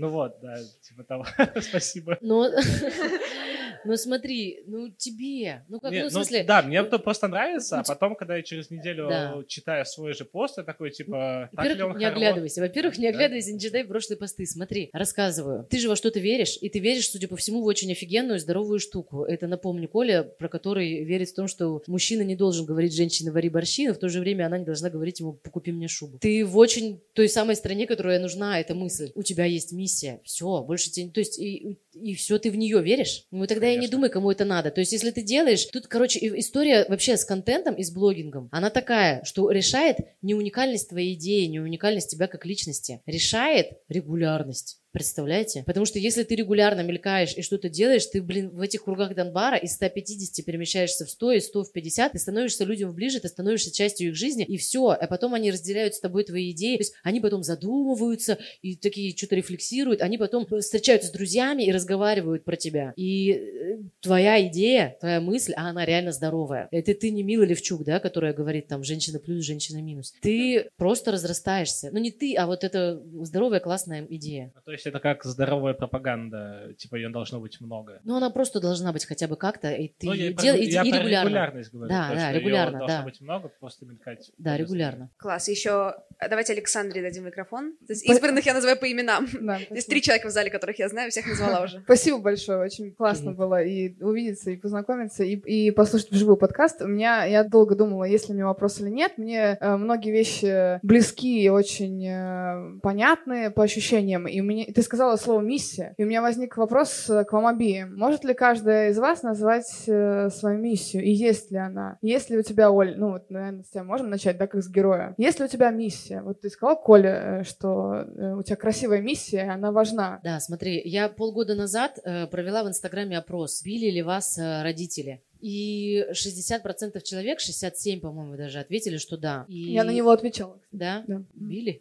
[0.00, 1.26] Ну вот, да, типа того.
[1.60, 2.18] Спасибо.
[2.20, 2.48] Но
[3.84, 6.44] Ну смотри, ну тебе, ну как, Не, ну в смысле...
[6.44, 9.42] да, мне это просто нравится, ну, а потом, когда я через неделю Да.
[9.46, 12.60] читаю свой же пост, я такой, типа, так ли он не оглядывайся.
[12.60, 13.14] Во-первых, не Да.
[13.14, 14.46] оглядывайся, не читай прошлые посты.
[14.46, 15.66] Смотри, рассказываю.
[15.70, 18.78] Ты же во что-то веришь, и ты веришь, судя по всему, в очень офигенную, здоровую
[18.80, 19.24] штуку.
[19.24, 23.48] Это, напомню, Коля, про который верит в том, что мужчина не должен говорить женщине «вари
[23.48, 26.18] борщи», но в то же время она не должна говорить ему «покупи мне шубу».
[26.18, 29.10] Ты в очень той самой стране, которая нужна, эта мысль.
[29.14, 30.20] У тебя есть миссия.
[30.24, 31.10] Все, больше тебе...
[31.10, 33.24] То есть и, и все, ты в нее веришь?
[33.30, 33.96] Ну, тогда я не Конечно.
[33.96, 34.70] думай, кому это надо.
[34.70, 35.66] То есть если ты делаешь...
[35.66, 40.90] Тут, короче, история вообще с контентом и с блогингом, она такая, что решает не уникальность
[40.90, 43.02] твоей идеи, не уникальность тебя как личности.
[43.06, 44.80] Решает регулярность.
[44.92, 45.64] Представляете?
[45.66, 49.56] Потому что если ты регулярно мелькаешь и что-то делаешь, ты, блин, в этих кругах Донбара
[49.56, 53.72] из 150 перемещаешься в 100, из 100 в 50, ты становишься людям ближе, ты становишься
[53.72, 54.88] частью их жизни, и все.
[54.88, 56.76] А потом они разделяют с тобой твои идеи.
[56.76, 60.00] То есть они потом задумываются и такие что-то рефлексируют.
[60.00, 62.92] Они потом встречаются с друзьями и разговаривают про тебя.
[62.96, 66.68] И э, твоя идея, твоя мысль, а она реально здоровая.
[66.70, 70.14] Это ты не Мила Левчук, да, которая говорит там женщина плюс, женщина минус.
[70.22, 71.90] Ты просто разрастаешься.
[71.92, 74.52] Ну не ты, а вот эта здоровая, классная идея.
[74.54, 78.00] Ну, То есть это как здоровая пропаганда, типа ее должно быть много.
[78.04, 80.64] Ну, она просто должна быть хотя бы как-то, и ты Ну, её я, дел- и,
[80.64, 81.28] я и регулярно.
[81.28, 81.88] регулярность говорю.
[81.90, 83.04] Да, то, да, регулярно, должно да.
[83.04, 84.30] быть много, просто мелькать.
[84.38, 85.10] Да, регулярно.
[85.18, 85.48] Класс.
[85.48, 85.94] Еще
[86.28, 87.74] давайте Александре дадим микрофон.
[87.88, 89.26] Избранных я называю по именам.
[89.48, 91.80] Да, Здесь три человека в зале, которых я знаю, всех назвала уже.
[91.80, 96.82] Спасибо большое, очень классно было и увидеться, и познакомиться, и, и послушать вживую подкаст.
[96.82, 99.16] У меня, я долго думала, есть ли у меня вопрос или нет.
[99.16, 104.26] Мне э, многие вещи близки и очень э, понятны по ощущениям.
[104.26, 107.96] И у ты сказала слово «миссия», и у меня возник вопрос э, к вам обеим.
[107.96, 111.98] Может ли каждая из вас назвать э, свою миссию, и есть ли она?
[112.02, 114.70] Есть ли у тебя, Оль, ну вот, наверное, с тебя можем начать, да, как с
[114.70, 115.14] героя.
[115.18, 116.22] Есть ли у тебя миссия?
[116.22, 118.06] Вот ты сказала, Коля, э, что
[118.38, 120.20] у тебя красивая миссия, и она важна.
[120.22, 121.98] Да, смотри, я полгода назад
[122.30, 125.22] провела в Инстаграме опрос, били ли вас родители.
[125.40, 129.44] И 60% человек, 67, по-моему, даже ответили, что да.
[129.48, 129.72] И...
[129.72, 130.60] Я на него отвечала.
[130.72, 131.04] Да?
[131.06, 131.22] Да.
[131.34, 131.80] Били?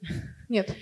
[0.49, 0.73] Нет.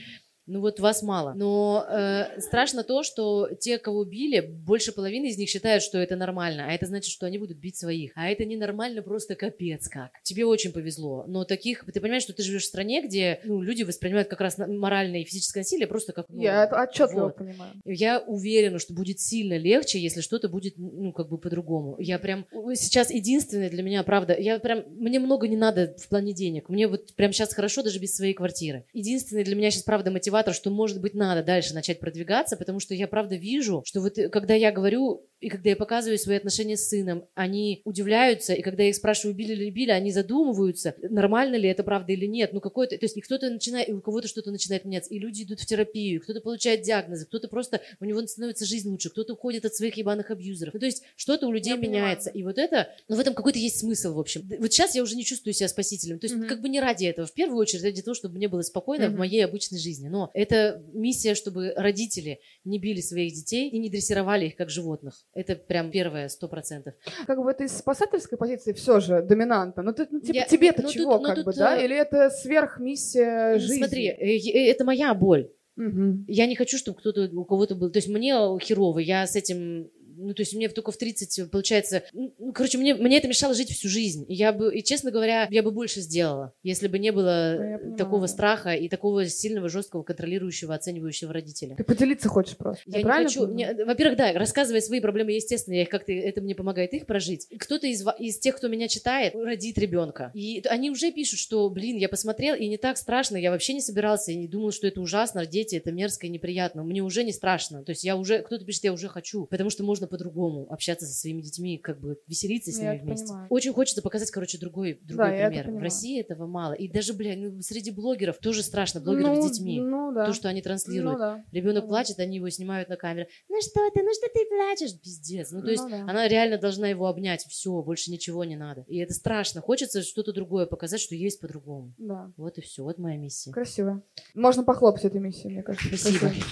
[0.47, 1.33] Ну вот вас мало.
[1.33, 6.15] Но э, страшно то, что те, кого били, больше половины из них считают, что это
[6.15, 6.65] нормально.
[6.67, 8.11] А это значит, что они будут бить своих.
[8.15, 10.11] А это ненормально просто капец как.
[10.23, 11.25] Тебе очень повезло.
[11.27, 11.85] Но таких...
[11.91, 15.23] Ты понимаешь, что ты живешь в стране, где ну, люди воспринимают как раз моральное и
[15.23, 16.25] физическое насилие просто как...
[16.29, 17.37] ну, Я это отчетливо вот.
[17.37, 17.73] понимаю.
[17.85, 21.95] Я уверена, что будет сильно легче, если что-то будет, ну, как бы по-другому.
[21.99, 26.33] Я прям сейчас единственное для меня, правда, я прям, мне много не надо в плане
[26.33, 26.69] денег.
[26.69, 28.85] Мне вот прям сейчас хорошо даже без своей квартиры.
[28.93, 32.93] Единственное для меня сейчас, правда, мотиватор, что, может быть, надо дальше начать продвигаться, потому что
[32.93, 36.75] я, правда, вижу, что вот э, когда я говорю и когда я показываю свои отношения
[36.75, 41.55] с сыном, они удивляются, и когда я их спрашиваю, били ли били, они задумываются, нормально
[41.55, 42.51] ли это правда или нет.
[42.53, 45.43] Ну, какой-то, то есть и кто-то начинает, и у кого-то что-то начинает меняться, и люди
[45.43, 49.65] идут в терапию, кто-то получает диагнозы, кто-то просто, у него становится жизнь лучше, кто-то уходит
[49.65, 50.73] от своих ебаных абьюзеров.
[50.73, 52.01] Ну, то есть что-то у людей Я понимаю.
[52.03, 52.29] меняется.
[52.31, 54.49] И вот это, ну, в этом какой-то есть смысл, в общем.
[54.59, 56.17] Вот сейчас я уже не чувствую себя спасителем.
[56.19, 56.47] То есть Мгм.
[56.47, 57.27] как бы не ради этого.
[57.27, 59.19] В первую очередь ради того, чтобы мне было спокойно в Мгм.
[59.19, 60.07] моей обычной жизни.
[60.07, 65.25] Но это миссия, чтобы родители не били своих детей и не дрессировали их как животных.
[65.33, 66.93] Это прям первое, сто процентов.
[67.27, 69.83] Как бы это из спасательской позиции все же доминантно.
[69.83, 71.77] Ну, ты, ну типа, Я- тебе-то ну, тут- чего, ну, как тут, бы, да?
[71.77, 73.77] э, Или это сверхмиссия жизни?
[73.77, 75.51] Смотри, э, э, это моя боль.
[75.75, 76.25] Мгм.
[76.27, 77.91] Я не хочу, чтобы кто-то, у кого-то был...
[77.91, 79.89] То есть мне херово, я с этим...
[80.17, 82.03] Ну, то есть мне только в 30, получается...
[82.13, 84.25] Ну, короче, мне, мне это мешало жить всю жизнь.
[84.27, 87.63] И я бы, и, честно говоря, я бы больше сделала, если бы не было Ну,
[87.69, 87.97] я понимаю.
[87.97, 91.75] такого страха и такого сильного, жесткого, контролирующего, оценивающего родителя.
[91.75, 92.83] Ты поделиться хочешь просто.
[92.85, 93.47] Я не правильно хочу.
[93.47, 97.47] мне- во-первых, да, рассказывая свои проблемы, естественно, я их как-то это мне помогает их прожить.
[97.59, 100.31] Кто-то из, из тех, кто меня читает, родит ребенка.
[100.33, 103.81] И они уже пишут, что, блин, я посмотрел, и не так страшно, я вообще не
[103.81, 106.83] собирался, и не думал, что это ужасно, дети, это мерзко и неприятно.
[106.83, 107.83] Мне уже не страшно.
[107.83, 111.13] То есть я уже, кто-то пишет, я уже хочу, потому что можно по-другому общаться со
[111.13, 113.25] своими детьми, как бы веселиться с Я ними вместе.
[113.27, 113.47] понимаю.
[113.49, 115.71] Очень хочется показать, короче, другой, другой Да, пример.
[115.71, 115.79] В.
[115.81, 116.73] России этого мало.
[116.73, 119.79] И даже, бля, ну, среди блогеров тоже страшно, блогеров ну, с детьми.
[119.79, 120.25] Ну, да.
[120.25, 121.13] То, что они транслируют.
[121.13, 121.43] Ну, да.
[121.51, 123.27] Ребенок Ну плачет, они его снимают на камеру.
[123.49, 124.99] Ну что ты, ну что ты плачешь?
[124.99, 125.51] Пиздец.
[125.51, 126.01] Ну, то есть Ну да.
[126.03, 127.45] она реально должна его обнять.
[127.49, 128.83] Все, больше ничего не надо.
[128.87, 129.61] И это страшно.
[129.61, 131.93] Хочется что-то другое показать, что есть по-другому.
[131.97, 132.31] Да.
[132.37, 132.83] Вот и все.
[132.83, 133.51] Вот моя миссия.
[133.51, 134.01] Красиво.
[134.33, 135.87] Можно похлопать этой миссии, мне кажется.
[135.87, 136.19] Спасибо.
[136.19, 136.45] Красиво.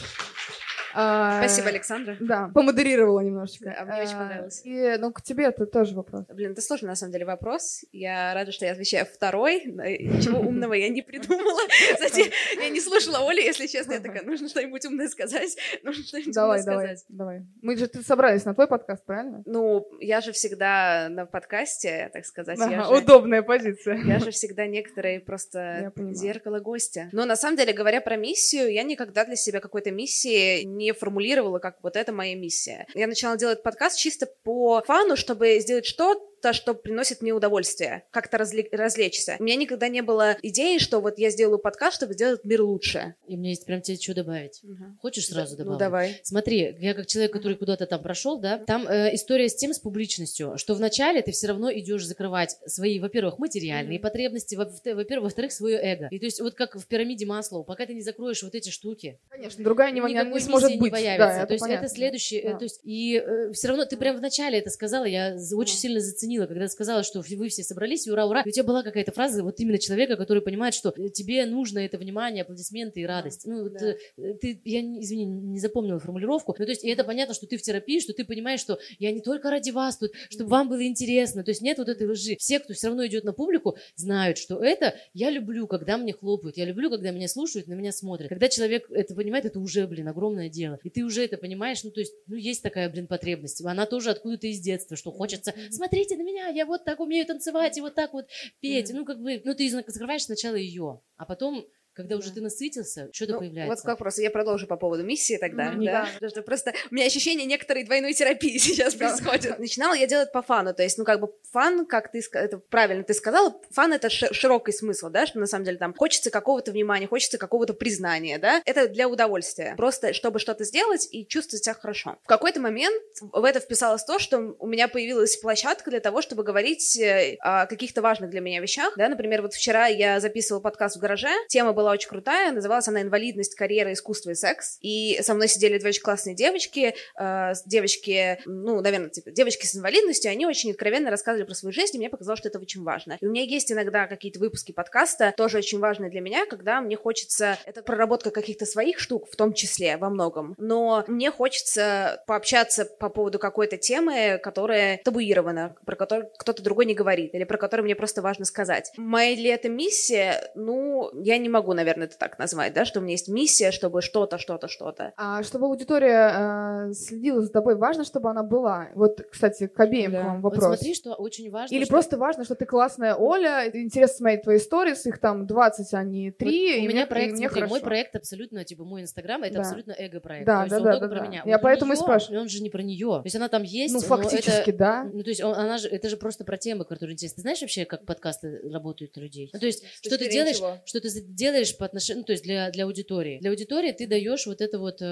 [0.96, 2.16] А, Спасибо, Александра.
[2.20, 3.66] Да, помодерировала немножечко.
[3.78, 4.62] Да, мне очень А, понравилось.
[4.64, 6.26] И, ну, к тебе это тоже вопрос.
[6.34, 7.84] Блин, это сложный на самом деле вопрос.
[7.91, 9.64] Я рада, что я отвечаю второй.
[9.66, 11.60] Ничего умного я не придумала.
[11.94, 13.94] Кстати, я не слушала Оли, если честно.
[13.94, 15.58] Я такая, нужно что-нибудь умное сказать.
[15.84, 17.06] Нужно что-нибудь Давай, умное давай, сказать.
[17.10, 17.46] давай.
[17.62, 19.41] Мы же собрались на твой подкаст, правильно?
[19.46, 22.60] Ну, я же всегда на подкасте, так сказать.
[22.60, 23.98] Ага, же- Удобная позиция.
[24.04, 27.10] Я же всегда некоторые просто зеркало гостя.
[27.12, 31.60] Но на самом деле, говоря про миссию, я никогда для себя какой-то миссии не формулировала,
[31.60, 32.86] как вот это моя миссия.
[32.94, 38.04] Я начала делать подкаст чисто по фану, чтобы сделать что то, что приносит мне удовольствие,
[38.12, 39.38] как-то разле- развлечься.
[39.39, 43.16] У меня никогда не было идеи, что вот я сделаю подкаст, чтобы сделать мир лучше.
[43.28, 44.60] И мне есть прям тебе что добавить.
[44.62, 44.98] Мгм.
[45.02, 45.80] Хочешь сразу Ну, добавить?
[45.80, 46.20] давай.
[46.24, 49.80] Смотри, я как человек, который куда-то там прошел, да, там э, история с тем, с
[49.80, 54.04] публичностью, что вначале ты все равно идешь закрывать свои, во-первых, материальные Мгм.
[54.04, 56.08] потребности, во- во-первых, во-вторых, свое эго.
[56.12, 59.18] И то есть вот как в пирамиде Маслоу, пока ты не закроешь вот эти штуки,
[59.30, 60.82] Конечно, другая не, не, сможет быть.
[60.82, 61.39] не появится.
[61.39, 61.86] Да, то есть понятно.
[61.86, 62.58] это следующий, э, Да.
[62.58, 63.24] то есть и
[63.54, 65.80] все равно ты прям вначале это сказала, я очень Мгм.
[65.80, 68.64] сильно заценила, когда ты сказала, что вы все собрались, и ура, ура, и у тебя
[68.64, 73.06] была какая-то фраза вот именно человека, который понимает, что тебе нужно это внимание, аплодисменты и
[73.06, 73.46] радость.
[73.46, 73.96] Ну, Да.
[74.18, 77.58] э, ты, я, извини, не запомнила формулировку, ну, то есть и это понятно, что ты
[77.58, 80.86] в терапии, что ты понимаешь, что я не только ради вас тут, чтобы вам было
[80.86, 82.36] интересно, то есть нет вот этой лжи.
[82.40, 86.58] Все, кто все равно идет на публику, знают, что это я люблю, когда мне хлопают,
[86.58, 88.30] я люблю, когда меня слушают, на меня смотрят.
[88.30, 90.80] Когда человек это понимает, это уже, блин, огромное дело.
[90.84, 93.64] И ты уже это понимаешь, ну, то есть, ну, есть такая, блин, потребность.
[93.64, 97.78] Она тоже откуда-то из детства, что хочется, смотрите на меня, я вот так умею танцевать
[97.78, 98.28] и вот так вот
[98.60, 98.92] петь.
[98.94, 102.36] Ну, как бы, ну, ты закрываешь сначала ее, а потом когда уже Да.
[102.36, 103.76] ты насытился, что-то Ну, появляется.
[103.76, 105.91] Вот как просто, я продолжу по поводу миссии тогда, Мгм, да?
[105.91, 106.10] да.
[106.16, 109.08] Потому что просто у меня ощущение некоторой двойной терапии сейчас Да.
[109.10, 109.60] происходит.
[109.60, 113.04] Начинала я делать по фану, то есть, ну, как бы фан, как ты, это правильно
[113.04, 116.72] ты сказала, фан— это ши- широкий смысл, да, что на самом деле там хочется какого-то
[116.72, 121.74] внимания, хочется какого-то признания, да, это для удовольствия, просто чтобы что-то сделать и чувствовать себя
[121.76, 122.18] хорошо.
[122.24, 126.44] В какой-то момент в это вписалось то, что у меня появилась площадка для того, чтобы
[126.44, 130.96] говорить э, о каких-то важных для меня вещах, да, например, вот вчера я записывала подкаст
[130.96, 135.34] в гараже, тема была очень крутая, называлась она «Инвалидность, карьера, искусство и секс», и со
[135.34, 140.46] мной сидели две очень классные девочки, э, девочки, ну, наверное, типа, девочки с инвалидностью, они
[140.46, 143.18] очень откровенно рассказывали про свою жизнь, и мне показалось, что это очень важно.
[143.20, 146.96] И у меня есть иногда какие-то выпуски подкаста, тоже очень важные для меня, когда мне
[146.96, 152.86] хочется, это проработка каких-то своих штук, в том числе, во многом, но мне хочется пообщаться
[152.86, 157.86] по поводу какой-то темы, которая табуирована, про которую кто-то другой не говорит, или про которую
[157.86, 158.92] мне просто важно сказать.
[158.98, 160.52] Моя ли это миссия?
[160.56, 164.02] Ну, я не могу, наверное, это так назвать, да, что у меня есть миссия, чтобы
[164.02, 165.14] что-то, что-то, что-то.
[165.18, 168.90] А чтобы аудитория э, следила за тобой, важно, чтобы она была.
[168.96, 170.78] Вот, кстати, к обеим к вам Вот вопрос.
[170.80, 171.74] смотри, что очень важно.
[171.76, 175.48] Или что- просто важно, что ты классная Оля, и интересно смотреть твои сторис, их там
[175.48, 178.16] 20, а не 3, Вот и у мне, меня и проект, мне смотри, мой проект
[178.16, 179.60] абсолютно, типа, мой инстаграм, это Да.
[179.62, 180.46] абсолютно эго-проект.
[180.46, 181.28] Да, То есть да, он да, да, про да.
[181.28, 181.42] меня.
[181.46, 182.42] Я Вот у поэтому и неё- спрашиваю.
[182.42, 183.08] Он же не про нее.
[183.08, 185.10] То есть она там есть, Ну, но фактически, это- да.
[185.14, 187.36] Ну, то есть он- она же, это же просто про темы, которые интересны.
[187.38, 189.50] Ты знаешь вообще, как подкасты работают у людей?
[189.54, 191.22] Ну, то есть, что ты делаешь, что ты за-
[191.64, 193.39] делаешь по отношению, ну, то есть для, для аудитории.
[193.39, 195.05] Для аудитории ты даешь вот это вот э,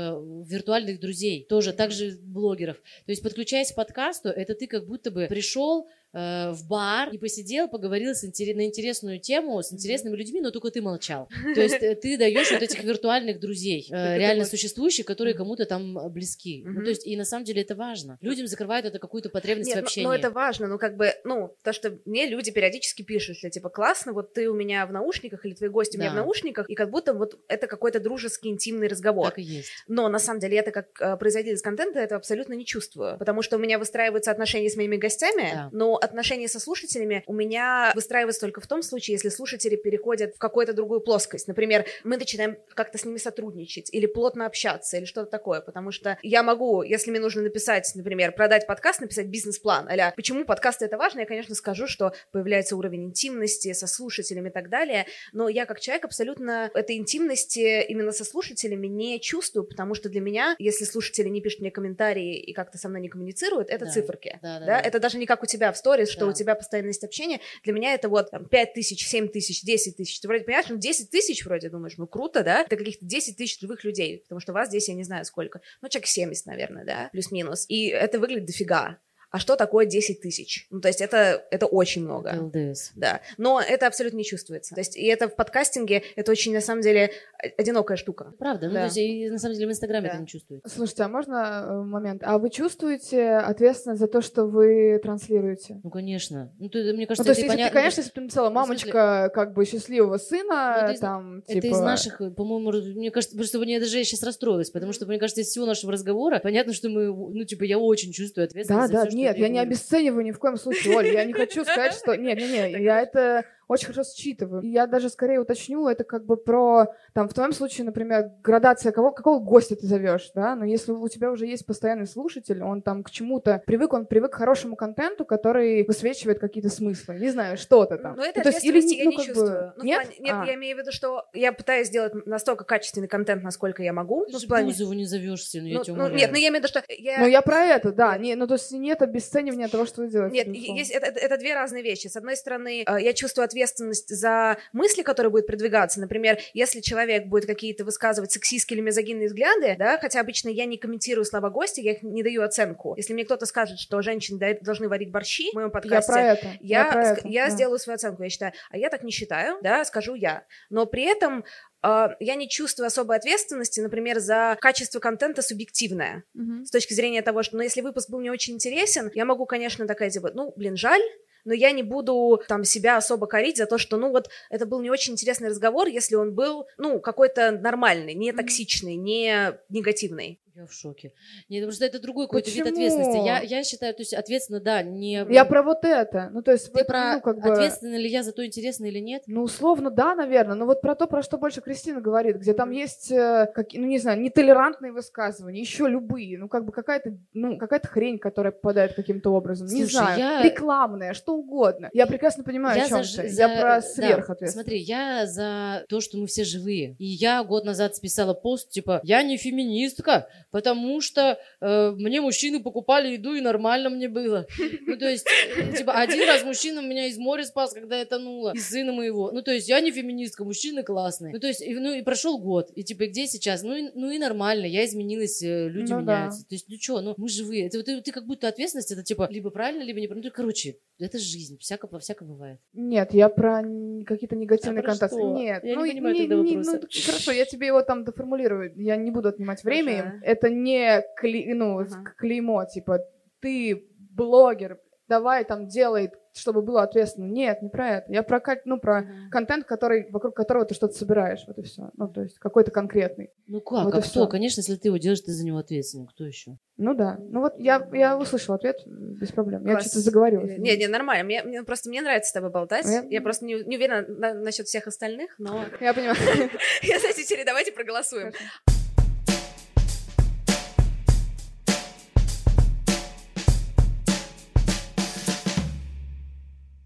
[0.46, 2.78] виртуальных друзей, тоже, также блогеров.
[2.78, 7.18] То есть, подключаясь к подкасту, это ты как будто бы пришел э, в бар и
[7.18, 11.30] посидел, поговорил с интере- на интересную тему с интересными людьми, но только ты молчал.
[11.56, 15.98] То есть э, ты даешь вот этих виртуальных друзей, э, реально существующих, которые кому-то там
[16.12, 16.64] близки.
[16.66, 18.18] Ну, то есть, и на самом деле это важно.
[18.22, 20.08] Людям закрывают это какую-то потребность Нет, в ну- общении.
[20.08, 23.70] ну, это важно, ну, как бы, ну, то, что мне люди периодически пишут, что, типа,
[23.70, 26.76] классно, вот ты у меня в наушниках, или твои гости у меня в наушниках, и
[26.76, 29.26] как будто вот это какой-то дружеский, интимный разговор.
[29.28, 29.70] Так и есть.
[29.88, 33.58] Но на самом деле это как э, производитель контента это абсолютно не чувствую, потому что
[33.58, 35.70] у меня выстраиваются отношения с моими гостями, Да.
[35.72, 40.40] но отношения со слушателями у меня выстраиваются только в том случае, если слушатели переходят в
[40.40, 41.48] какую-то другую плоскость.
[41.48, 46.18] Например, мы начинаем как-то с ними сотрудничать или плотно общаться или что-то такое, потому что
[46.22, 50.98] я могу, если мне нужно написать, например, продать подкаст, написать бизнес-план, а почему подкасты это
[50.98, 55.66] важно, я, конечно, скажу, что появляется уровень интимности со слушателями и так далее, но я
[55.66, 60.86] как человек абсолютно этой интимности именно со слушателями не чувствую, потому что для меня, если
[60.86, 63.92] слушатели не пишут мне комментарии и как-то со мной не коммуницируют, это Да.
[63.92, 64.40] циферки.
[64.42, 64.80] Да, да, Да, да.
[64.82, 66.28] это даже не как у тебя в сторис, что Да.
[66.28, 67.40] у тебя постоянно есть общение.
[67.64, 70.20] Для меня это вот там, 5 тысяч, 7 тысяч, 10 тысяч.
[70.20, 72.62] Ты вроде понимаешь, ну 10 тысяч вроде думаешь, ну круто, да?
[72.62, 75.62] Это каких-то 10 тысяч живых людей, потому что вас здесь я не знаю сколько.
[75.82, 77.66] Ну, человек 70, наверное, да, плюс-минус.
[77.70, 78.98] И это выглядит дофига.
[79.32, 80.68] А что такое 10 тысяч?
[80.72, 82.30] Ну, то есть это, это очень много.
[82.30, 82.92] Это ЛДС.
[82.96, 84.76] Да, но это абсолютно не чувствуется.
[84.76, 87.12] То есть, и это в подкастинге, это очень, на самом деле,
[87.58, 88.34] одинокая штука.
[88.38, 88.80] Правда, ну, Да.
[88.82, 90.14] то есть, и на самом деле в Инстаграме Да.
[90.16, 90.70] это не чувствуется.
[90.70, 92.22] Слушайте, а можно э, момент?
[92.26, 95.80] А вы чувствуете ответственность за то, что вы транслируете?
[95.84, 96.52] Ну, конечно.
[96.60, 97.70] Ну, то- мне кажется, Ну, то есть, это если понятно.
[97.70, 101.00] ты, конечно, если бы ты написала смысле- мамочка как бы счастливого сына, Ну, это из-
[101.00, 101.66] там, Это типа...
[101.74, 105.42] из наших, по-моему, мне кажется, просто мне даже я сейчас расстроилась, потому что, мне кажется,
[105.42, 108.94] из всего нашего разговора понятно, что мы, ну, типа, я очень чувствую Да, ответственность за
[108.94, 111.94] да, что нет, я не обесцениваю ни в коем случае, Оль, я не хочу сказать,
[111.94, 112.16] что...
[112.22, 114.62] Нет, нет, нет, я это очень хорошо считываю.
[114.62, 118.92] И я даже скорее уточню, это как бы про, там, в твоем случае, например, градация
[118.92, 122.82] кого, какого гостя ты зовешь, да, но если у тебя уже есть постоянный слушатель, он
[122.82, 127.58] там к чему-то привык, он привык к хорошему контенту, который высвечивает какие-то смыслы, не знаю,
[127.58, 128.16] что-то там.
[128.16, 129.74] Ну, это Ну, то есть, или, я ну, не бы, чувствую.
[129.78, 130.02] Ну, в нет?
[130.04, 130.46] плане- нет, А.
[130.46, 134.26] я имею в виду, что я пытаюсь сделать настолько качественный контент, насколько я могу.
[134.30, 134.66] Ну, в плане...
[134.68, 136.84] Бузову не зовешься, ну, я Ну, тебя ну, нет, ну я имею в виду, что
[136.90, 137.20] я...
[137.20, 140.44] Ну, я про это, да, не, ну, то есть нет обесценивания того, что вы делаете.
[140.46, 142.08] Нет, есть, это, это- это две разные вещи.
[142.08, 146.00] С одной стороны, э, я чувствую ответственность за мысли, которые будут продвигаться.
[146.00, 150.78] Например, если человек будет какие-то высказывать сексистские или мизогинные взгляды, да, хотя обычно я не
[150.78, 152.96] комментирую слова гостя, я их не даю оценку.
[152.98, 156.48] Если мне кто-то скажет, что женщины должны варить борщи в моем Я подкасте, про это.
[156.60, 157.52] я, про ск- это, я да.
[157.52, 158.54] сделаю свою оценку, я считаю.
[158.72, 160.46] А я так не считаю, да, скажу я.
[160.70, 161.44] Но при этом
[161.84, 166.24] э, я не чувствую особой ответственности, например, за качество контента субъективное.
[166.34, 166.66] Мгм.
[166.66, 169.88] С точки зрения того, что, ну, если выпуск был мне очень интересен, я могу, конечно,
[169.88, 171.02] такая, типа, ну, блин, жаль,
[171.46, 174.82] но я не буду там себя особо корить за то, что, ну, вот, это был
[174.82, 180.40] не очень интересный разговор, если он был, ну, какой-то нормальный, не токсичный, не негативный.
[180.54, 181.14] Я в шоке.
[181.48, 183.26] Нет, потому что это другой какой-то вид ответственности.
[183.26, 185.26] Я, я считаю, то есть ответственно, да, не...
[185.30, 186.30] Я про вот это.
[186.34, 187.72] Ну, то есть, Ты вот, про ну, как бы...
[187.82, 189.24] ли я за то, интересно или нет?
[189.28, 190.56] Ну, условно, да, наверное.
[190.56, 193.88] Но вот про то, про что больше Кристина говорит, где там есть, э, какие- ну,
[193.88, 196.38] не знаю, нетолерантные высказывания, еще любые.
[196.38, 199.68] Ну, как бы какая-то, ну, какая-то хрень, которая попадает каким-то образом.
[199.68, 201.90] не Слушай, знаю, я- рекламная, что угодно.
[201.94, 203.30] Я прекрасно понимаю, о я чем за, ты.
[203.30, 204.54] за- Я про да, сверхответственность.
[204.54, 206.96] смотри, я за то, что мы все живые.
[207.00, 212.62] И я год назад списала пост, типа, я не феминистка, потому что э, мне мужчины
[212.62, 214.46] покупали еду, и нормально мне было.
[214.86, 215.26] Ну, то есть,
[215.58, 219.32] э, типа, один раз мужчина меня из моря спас, когда я тонула, и сына моего.
[219.32, 221.34] Ну, то есть, я не феминистка, мужчины классные.
[221.34, 223.64] Ну, то есть, и, ну, и прошел год, и, типа, где сейчас?
[223.64, 226.16] Ну, и, ну, и нормально, я изменилась, э, люди Ну да.
[226.18, 226.42] меняются.
[226.48, 227.68] То есть, ну, что, ну, мы живые.
[227.68, 230.28] Это, ты, ты как будто ответственность, это, типа, либо правильно, либо неправильно.
[230.30, 232.60] Ну, короче, это жизнь, всяко, всяко бывает.
[232.74, 233.64] Нет, я про
[234.06, 235.18] какие-то негативные А контакты.
[235.18, 235.38] что?
[235.38, 236.28] Нет, Я не ну, и- понимаю не-
[236.58, 236.80] вопроса.
[236.82, 238.74] ну, хорошо, я тебе его там доформулирую.
[238.76, 240.00] Я не буду отнимать время.
[240.02, 240.20] Ага.
[240.24, 242.14] Это не кле- ну, Ага.
[242.18, 243.00] клеймо, типа,
[243.42, 247.26] ты блогер, давай там делай, чтобы было ответственно.
[247.26, 248.14] Нет, не про это.
[248.14, 251.44] Я про, ну, про контент, который, вокруг которого ты что-то собираешь.
[251.46, 251.90] Вот и все.
[251.98, 253.32] Ну, то есть какой-то конкретный.
[253.48, 254.08] Ну как, Вот а кто?
[254.08, 254.28] всё.
[254.28, 256.06] Конечно, если ты его делаешь, ты за него ответственен.
[256.08, 256.56] Кто еще?
[256.78, 257.18] Ну да.
[257.20, 259.66] Ну вот я, я услышала ответ без проблем.
[259.66, 259.88] Я Класс.
[259.88, 260.58] что-то заговорилась.
[260.58, 261.26] Не, не, нормально.
[261.26, 262.86] Мне, мне просто мне нравится с тобой болтать.
[262.86, 266.16] Я- Я, просто не, не уверена на- насчет всех остальных, но Я понимаю.
[266.84, 268.32] я, знаете, теперь давайте проголосуем.
[268.32, 268.81] Хорошо.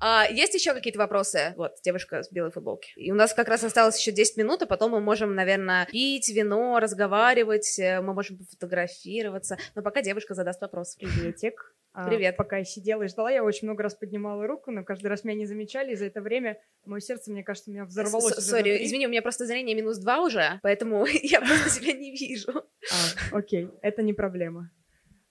[0.08, 1.56] А, есть еще какие-то вопросы?
[1.58, 2.92] Вот, девушка с белой футболки.
[2.96, 6.30] И у нас как раз осталось еще 10 минут, а потом мы можем, наверное, пить
[6.30, 9.58] вино, разговаривать, э, мы можем пофотографироваться.
[9.74, 10.96] Но пока девушка задаст вопрос.
[10.96, 11.74] Приветик.
[11.92, 12.38] А, Привет.
[12.38, 15.40] пока я сидела и ждала, я очень много раз поднимала руку, но каждый раз меня
[15.40, 18.36] не замечали, и за это время мое сердце, мне кажется, у меня взорвалось.
[18.36, 22.52] Сори, извини, у меня просто зрение минус 2 уже, поэтому я просто себя не вижу.
[22.52, 24.70] А, окей, это не проблема.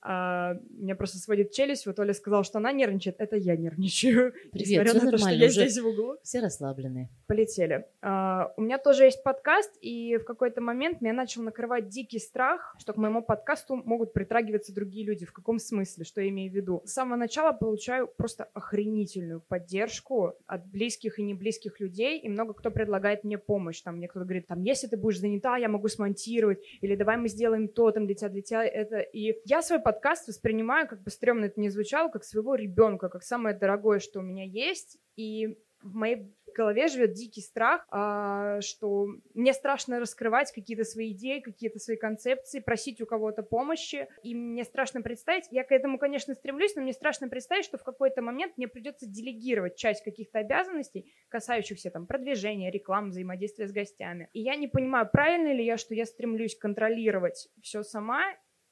[0.06, 1.86] А, меня просто сводит челюсть.
[1.86, 3.16] Вот Оля сказала, что она нервничает.
[3.18, 4.34] Это я нервничаю.
[4.52, 6.16] Привет, Несмотря всё на то, что нормально, я уже- здесь в углу.
[6.22, 7.08] Все расслабленные.
[7.26, 7.86] Полетели.
[8.02, 12.76] А, у меня тоже есть подкаст, и в какой-то момент меня начал накрывать дикий страх,
[12.78, 15.24] что к моему подкасту могут притрагиваться другие люди.
[15.24, 16.04] В каком смысле?
[16.04, 16.82] Что я имею в виду?
[16.84, 22.70] С самого начала получаю просто охренительную поддержку от близких и неблизких людей, и много кто
[22.70, 23.80] предлагает мне помощь.
[23.80, 27.28] Там мне кто-то говорит, там, если ты будешь занята, я могу смонтировать, или давай мы
[27.28, 28.98] сделаем то, там, для тебя, для тебя это.
[28.98, 29.93] И я свой подкаст
[30.28, 34.22] воспринимаю, как бы стрёмно это не звучало, как своего ребенка, как самое дорогое, что у
[34.22, 34.98] меня есть.
[35.16, 41.40] И в моей голове живет дикий страх, а, что мне страшно раскрывать какие-то свои идеи,
[41.40, 46.34] какие-то свои концепции, просить у кого-то помощи, и мне страшно представить, я к этому, конечно,
[46.34, 51.12] стремлюсь, но мне страшно представить, что в какой-то момент мне придется делегировать часть каких-то обязанностей,
[51.28, 54.28] касающихся там продвижения, рекламы, взаимодействия с гостями.
[54.32, 58.22] И я не понимаю, правильно ли я, что я стремлюсь контролировать все сама,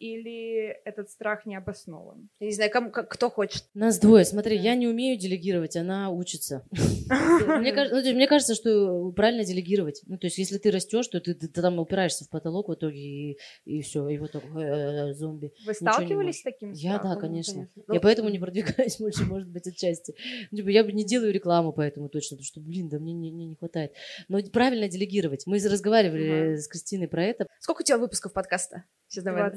[0.02, 2.28] или этот страх не обоснован.
[2.40, 3.64] Я не знаю, кому, как- кто хочет.
[3.72, 4.24] Нас двое.
[4.24, 6.66] Смотри, я не умею делегировать, она учится.
[6.72, 10.02] Мне кажется, ну, то есть мне кажется, что правильно делегировать.
[10.06, 13.82] Ну, то есть, если ты растешь, то ты, там упираешься в потолок в итоге, и,
[13.82, 15.52] все, и вот так, э, зомби.
[15.66, 17.68] Вы сталкивались с таким Я, да, конечно.
[17.76, 20.14] Ну, Я поэтому не продвигаюсь больше, может быть, отчасти.
[20.50, 23.54] Ну, Типа, я бы не делаю рекламу поэтому точно, потому что, блин, да мне не,
[23.56, 23.92] хватает.
[24.28, 25.46] Но правильно делегировать.
[25.46, 27.46] Мы разговаривали с Кристиной про это.
[27.60, 28.84] Сколько у тебя выпусков подкаста?
[29.08, 29.52] Сейчас давай.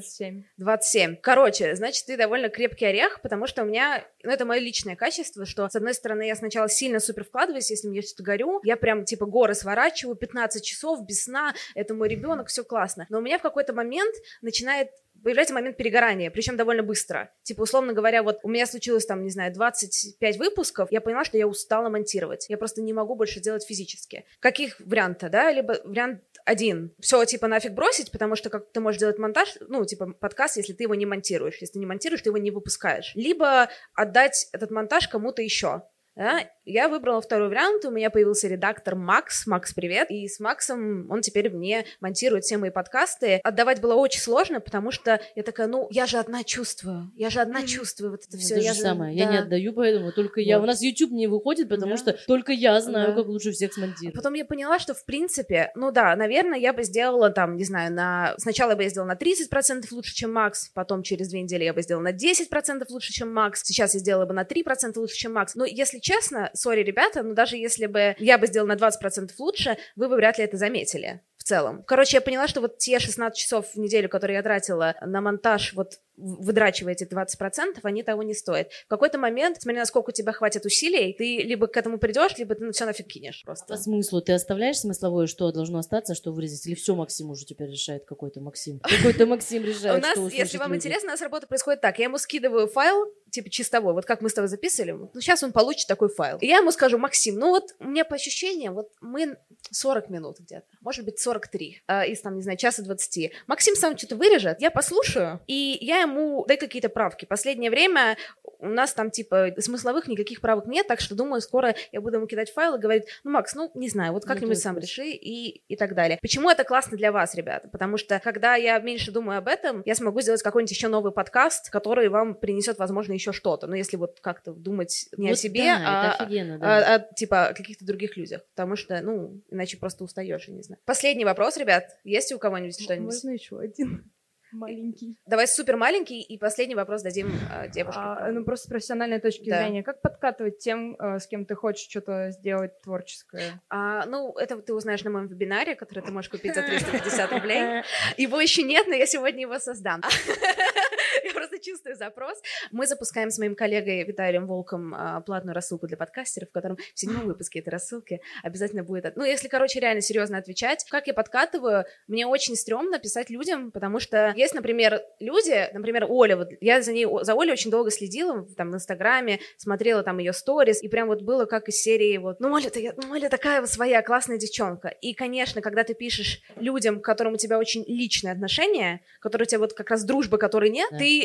[0.56, 0.86] 27.
[0.86, 1.16] 27.
[1.20, 5.46] Короче, значит, ты довольно крепкий орех, потому что у меня, ну, это мое личное качество,
[5.46, 9.04] что, с одной стороны, я сначала сильно супер вкладываюсь, если мне что-то горю, я прям,
[9.04, 13.06] типа, горы сворачиваю, 15 часов без сна, это мой ребенок, все классно.
[13.08, 14.90] Но у меня в какой-то момент начинает
[15.26, 17.32] появляется момент перегорания, причем довольно быстро.
[17.42, 21.36] Типа, условно говоря, вот у меня случилось там, не знаю, 25 выпусков, я поняла, что
[21.36, 22.46] я устала монтировать.
[22.48, 24.24] Я просто не могу больше делать физически.
[24.38, 25.50] Каких варианта, да?
[25.50, 26.94] Либо вариант один.
[27.00, 30.74] Все, типа, нафиг бросить, потому что как ты можешь делать монтаж, ну, типа, подкаст, если
[30.74, 31.56] ты его не монтируешь.
[31.60, 33.10] Если ты не монтируешь, ты его не выпускаешь.
[33.16, 35.82] Либо отдать этот монтаж кому-то еще.
[36.16, 36.40] Да?
[36.64, 39.46] Я выбрала второй вариант, у меня появился редактор Макс.
[39.46, 40.10] Макс, привет.
[40.10, 43.36] И с Максом он теперь мне монтирует все мои подкасты.
[43.44, 47.40] Отдавать было очень сложно, потому что я такая, ну, я же одна чувствую, я же
[47.40, 48.54] одна чувствую вот это все.
[48.54, 49.14] То я же самое.
[49.14, 49.22] да.
[49.24, 50.56] Я не отдаю, поэтому только я.
[50.58, 50.64] Вот.
[50.64, 51.96] У нас YouTube не выходит, потому Да.
[51.98, 53.14] что только я знаю, Да.
[53.14, 54.14] как лучше всех А смонтировать.
[54.16, 57.92] Потом я поняла, что в принципе, ну да, наверное, я бы сделала там, не знаю,
[57.92, 58.34] на...
[58.38, 61.74] Сначала я бы я сделала на 30% лучше, чем Макс, потом через две недели я
[61.74, 65.34] бы сделала на 10% лучше, чем Макс, сейчас я сделала бы на 3% лучше, чем
[65.34, 65.54] Макс.
[65.54, 69.76] Но если честно, сори, ребята, но даже если бы я бы сделала на 20% лучше,
[69.96, 71.82] вы бы вряд ли это заметили в целом.
[71.82, 75.74] Короче, я поняла, что вот те 16 часов в неделю, которые я тратила на монтаж,
[75.74, 78.70] вот в- выдрачивая эти 20%, они того не стоят.
[78.86, 82.54] В какой-то момент, смотря насколько у тебя хватит усилий, ты либо к этому придешь, либо
[82.54, 83.66] ты все нафиг кинешь просто.
[83.66, 86.66] По смыслу, ты оставляешь смысловое, что должно остаться, что вырезать?
[86.66, 88.80] Или все Максим уже теперь решает какой-то Максим?
[88.80, 91.98] Какой-то Максим У решает, нас, что если вам интересно, у нас работа происходит так.
[91.98, 94.92] Я ему скидываю файл, типа чистовой, вот как мы с тобой записывали.
[94.92, 96.38] Ну, сейчас он получит такой файл.
[96.40, 99.36] И я ему скажу, Максим, ну вот у меня по ощущениям, вот мы
[99.70, 103.32] 40 минут где-то, может быть, 43, э, из там, не знаю, часа 20.
[103.46, 107.24] Максим сам что-то вырежет, я послушаю, и я ему дай какие-то правки.
[107.24, 108.16] Последнее время
[108.58, 112.26] у нас там, типа, смысловых никаких правок нет, так что, думаю, скоро я буду ему
[112.26, 115.62] кидать файл и говорить, ну, Макс, ну, не знаю, вот Ну, как-нибудь сам реши и,
[115.68, 116.18] и так далее.
[116.22, 117.68] Почему это классно для вас, ребята?
[117.68, 121.70] Потому что, когда я меньше думаю об этом, я смогу сделать какой-нибудь еще новый подкаст,
[121.70, 123.66] который вам принесет, возможно, еще что-то.
[123.66, 126.66] Но если вот как-то думать не о Вот себе, да, а, офигенно, да.
[126.66, 128.42] а- а, типа, о каких-то других людях.
[128.54, 130.80] Потому что, ну, иначе просто устаешь, я не знаю.
[130.84, 131.84] Последний вопрос, ребят.
[132.04, 133.14] Есть у кого-нибудь что-нибудь?
[133.14, 134.10] Можно еще один
[134.56, 135.16] маленький.
[135.26, 138.00] Давай супер маленький, и последний вопрос дадим э, девушке.
[138.02, 139.62] А, ну, просто с профессиональной точки Да.
[139.62, 139.82] зрения.
[139.82, 143.62] Как подкатывать тем, э, с кем ты хочешь что-то сделать творческое?
[143.68, 147.82] А, ну, это ты узнаешь на моем вебинаре, который ты можешь купить за 350 рублей.
[148.16, 150.02] Его еще нет, но я сегодня его создам.
[151.26, 152.40] Я просто чувствую запрос.
[152.70, 156.98] Мы запускаем с моим коллегой Виталием Волком а, платную рассылку для подкастеров, в котором в
[156.98, 159.16] седьмом выпуске этой рассылки обязательно будет...
[159.16, 163.98] Ну, если, короче, реально серьезно отвечать, как я подкатываю, мне очень стрёмно писать людям, потому
[164.00, 168.46] что есть, например, люди, например, Оля, вот я за ней, за Олей очень долго следила,
[168.56, 172.40] там, в Инстаграме, смотрела там ее сторис, и прям вот было как из серии вот,
[172.40, 174.88] ну, Оля, ты, ну, Оля такая вот своя классная девчонка.
[174.88, 179.48] И, конечно, когда ты пишешь людям, к которым у тебя очень личные отношения, которые у
[179.48, 180.98] тебя вот как раз дружбы, которой нет, Да.
[180.98, 181.15] ты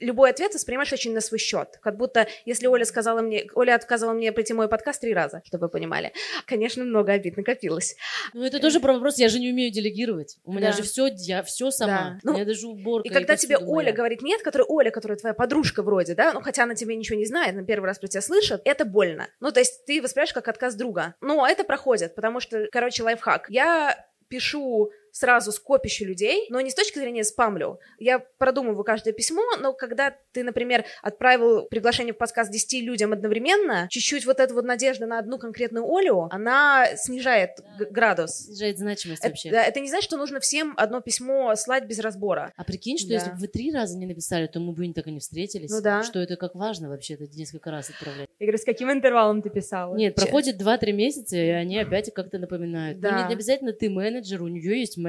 [0.00, 1.78] любой ответ воспринимаешь очень на свой счет.
[1.82, 5.42] Как будто, если Оля сказала мне, Оля отказала мне прийти в мой подкаст три раза,
[5.44, 6.12] чтобы вы понимали.
[6.46, 7.96] Конечно, много обид накопилось.
[8.32, 10.38] Ну, это тоже про вопрос, я же не умею делегировать.
[10.44, 10.76] У меня Да.
[10.76, 11.92] же все, я все сама.
[11.98, 12.20] Да.
[12.22, 13.08] Ну, меня даже уборка.
[13.08, 13.96] И когда тебе посуда Оля моя.
[13.96, 17.26] говорит нет, которая Оля, которая твоя подружка вроде, да, ну хотя она тебе ничего не
[17.26, 19.28] знает, на первый раз про тебя слышит, это больно.
[19.40, 21.14] Ну, то есть ты воспринимаешь как отказ друга.
[21.20, 23.46] А это проходит, потому что, короче, лайфхак.
[23.48, 23.96] Я
[24.28, 27.80] пишу сразу скопище людей, но не с точки зрения спамлю.
[27.98, 33.88] Я продумываю каждое письмо, но когда ты, например, отправил приглашение в подкаст 10 людям одновременно,
[33.90, 38.30] чуть-чуть вот эта вот надежда на одну конкретную Олю, она снижает г- градус.
[38.46, 39.50] Снижает значимость Это, вообще.
[39.50, 42.52] да, это не значит, что нужно всем одно письмо слать без разбора.
[42.56, 43.14] А прикинь, что Да.
[43.14, 45.70] если бы вы три раза не написали, то мы бы так и не встретились.
[45.70, 46.02] Ну да.
[46.04, 48.28] Что это как важно вообще, это несколько раз отправлять.
[48.38, 49.96] Я говорю, с каким интервалом ты писала?
[49.96, 52.98] Нет, Че- проходит 2-3 месяца, и они опять как-то напоминают.
[52.98, 53.26] Ну, Да.
[53.26, 55.07] не обязательно ты менеджер, у нее есть менеджер.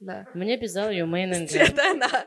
[0.00, 0.26] Да.
[0.34, 1.62] Мне писал ее менеджер.
[1.62, 2.26] Это она.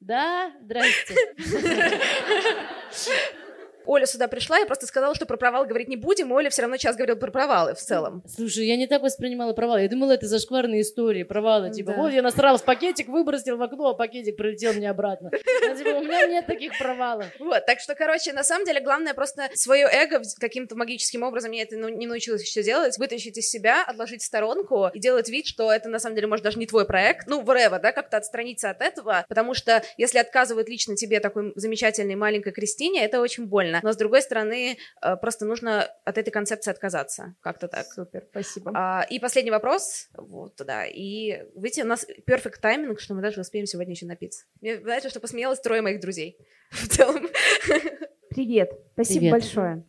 [0.00, 1.14] Да, здрасте.
[3.88, 6.60] Оля сюда пришла, я просто сказала, что про провал говорить не будем, и Оля все
[6.60, 8.22] равно час говорила про провалы в целом.
[8.28, 9.80] Слушай, я не так воспринимала провалы.
[9.82, 11.70] Я думала, это зашкварные истории, провалы.
[11.70, 11.96] Типа, Да.
[11.96, 15.30] вот я насрал в пакетик, выбросил в окно, а пакетик прилетел мне обратно.
[15.32, 17.26] А, типа, у меня нет таких провалов.
[17.38, 21.62] Вот, так что, короче, на самом деле, главное просто свое эго каким-то магическим образом, я
[21.62, 25.46] это ну, не научилась еще делать, вытащить из себя, отложить в сторонку и делать вид,
[25.46, 28.68] что это на самом деле, может, даже не твой проект, ну, whatever, да, как-то отстраниться
[28.68, 33.77] от этого, потому что если отказывают лично тебе такой замечательной маленькой Кристине, это очень больно.
[33.82, 37.86] Но, с другой стороны, э, просто нужно от этой концепции отказаться, как-то так.
[37.86, 38.72] Супер, спасибо.
[38.74, 40.08] А, и последний вопрос.
[40.16, 40.86] Вот, да.
[40.86, 44.44] И, видите, у нас перфект тайминг, что мы даже успеем сегодня еще напиться.
[44.60, 46.38] Мне, знаете, что посмеялось трое моих друзей
[46.70, 47.28] в целом.
[48.30, 49.32] Привет, спасибо Привет.
[49.32, 49.84] большое.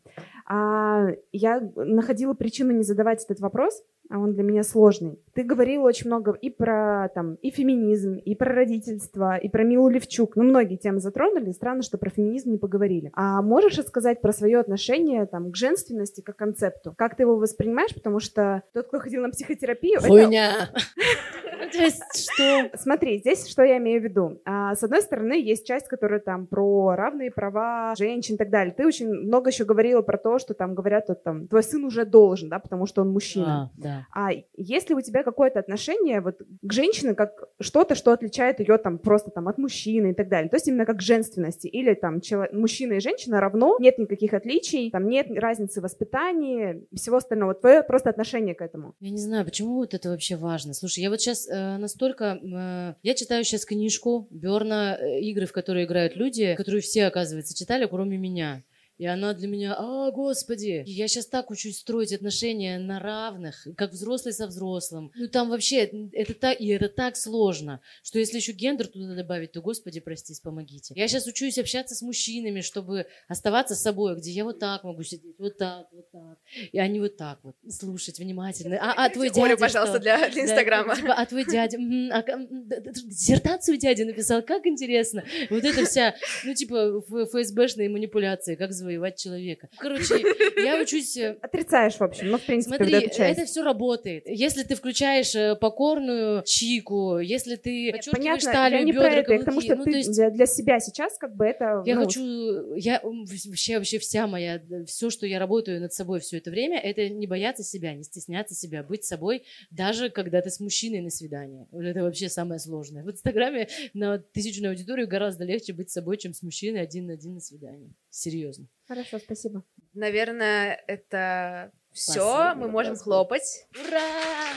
[0.48, 3.84] А, я находила причину не задавать этот вопрос,
[4.18, 5.20] он для меня сложный.
[5.34, 9.90] Ты говорила очень много и про там и феминизм, и про родительство, и про Милу
[9.90, 10.36] Левчук.
[10.36, 11.52] Ну, многие темы затронули.
[11.52, 13.12] Странно, что про феминизм не поговорили.
[13.14, 16.94] А можешь рассказать про свое отношение там, к женственности как концепту?
[16.98, 17.94] Как ты его воспринимаешь?
[17.94, 20.02] Потому что тот, кто ходил на психотерапию...
[20.02, 20.70] Хуйня.
[21.72, 22.72] То есть что?
[22.78, 24.42] Смотри, здесь что я имею в виду.
[24.46, 28.74] А, с одной стороны, есть часть, которая там про равные права женщин и так далее.
[28.76, 32.06] Ты очень много еще говорила про то, что там говорят, что там твой сын уже
[32.06, 33.72] должен, да, потому что он мужчина.
[33.78, 34.08] А, да.
[34.14, 38.98] А если у тебя какое-то отношение вот к женщине как что-то, что отличает ее там
[38.98, 42.48] просто там от мужчины и так далее, то есть именно как женственности, или там чело-
[42.52, 47.84] мужчина и женщина равно, нет никаких отличий, там нет разницы в воспитании, всего остального, твое
[47.84, 48.96] просто отношение к этому.
[49.00, 50.74] Я не знаю, почему вот это вообще важно.
[50.74, 52.40] Слушай, я вот сейчас э, настолько...
[52.42, 57.56] э, я читаю сейчас книжку Берна э, «Игры, в которые играют люди», которую все, оказывается,
[57.56, 58.64] читали, кроме меня.
[59.00, 63.94] И она для меня, а, господи, я сейчас так учусь строить отношения на равных, как
[63.94, 65.12] взрослый со взрослым.
[65.16, 69.54] Ну там вообще, это так, и это так сложно, что если еще гендер туда добавить,
[69.54, 70.94] то, господи, простите, помогите.
[70.98, 75.04] Я сейчас учусь общаться с мужчинами, чтобы оставаться с собой, где я вот так могу
[75.04, 76.38] сидеть, вот так, вот так.
[76.74, 78.80] И они вот так вот, слушать внимательно.
[78.82, 80.04] А, а твой дядя Олю, пожалуйста, что?
[80.04, 80.96] для, для Да, Инстаграма.
[80.98, 81.78] типа, а твой дядя,
[82.12, 85.24] а, диссертацию дядя написал, как интересно.
[85.50, 89.70] Вот это вся, ну, типа, ФСБшные манипуляции, как завоевать человека.
[89.78, 90.16] Короче,
[90.64, 91.18] я учусь...
[91.18, 94.24] э, Отрицаешь, в общем, ну, в принципе, Смотри, это все работает.
[94.28, 99.16] Если ты включаешь э, покорную чику, если ты подчеркиваешь Понятно, талию, я не бедра, про
[99.16, 101.84] это, я к тому, каблуки, что ну, ты есть для, себя сейчас как бы это...
[101.86, 106.38] я ну, хочу, я вообще, вообще вся моя, все, что я работаю над собой все
[106.38, 110.60] это время, это не бояться себя, не стесняться себя, быть собой, даже когда ты с
[110.60, 111.68] мужчиной на свидании.
[111.72, 113.04] Это вообще самое сложное.
[113.04, 117.36] В Инстаграме на тысячную аудиторию гораздо легче быть собой, чем с мужчиной один на один
[117.36, 117.94] на свидании.
[118.10, 118.68] Серьезно.
[118.90, 119.64] Хорошо, спасибо.
[119.94, 122.14] Наверное, это все.
[122.14, 123.04] Спасибо, Мы можем Господи.
[123.04, 123.66] хлопать.
[123.88, 124.02] Ура!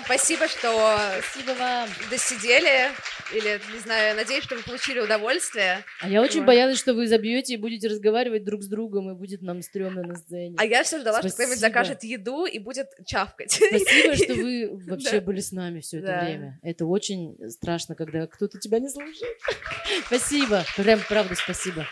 [0.07, 0.99] Спасибо, что
[1.31, 1.89] Спасибо вам.
[2.11, 2.91] досидели.
[3.35, 5.85] Или, не знаю, надеюсь, что вы получили удовольствие.
[6.01, 6.47] А я очень Вот.
[6.47, 10.17] боялась, что вы забьете и будете разговаривать друг с другом, и будет нам стрёмно на
[10.17, 10.57] сцене.
[10.59, 11.69] А я все ждала, что кто-нибудь Спасибо.
[11.79, 13.53] закажет еду и будет чавкать.
[13.53, 15.27] Спасибо, что вы вообще Да.
[15.27, 16.25] были с нами все это Да.
[16.25, 16.59] время.
[16.63, 19.37] Это очень страшно, когда кто-то тебя не слушает.
[20.07, 20.65] Спасибо.
[20.77, 21.87] Прям правда спасибо.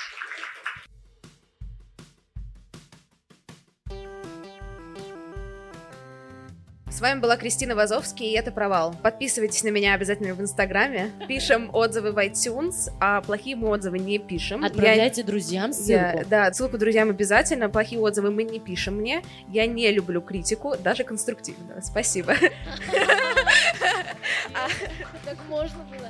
[7.00, 8.94] С вами была Кристина Вазовский, и это «Провал».
[9.02, 11.10] Подписывайтесь на меня обязательно в Инстаграме.
[11.26, 14.60] Пишем отзывы в iTunes, а плохие мы отзывы не пишем.
[14.60, 16.28] Я- Отправляйте друзьям Я- ссылку.
[16.28, 17.70] да, ссылку друзьям обязательно.
[17.70, 19.22] Плохие отзывы мы не пишем мне.
[19.48, 21.80] Я не люблю критику, даже конструктивную.
[21.82, 22.34] Спасибо.
[25.24, 26.08] Так можно было.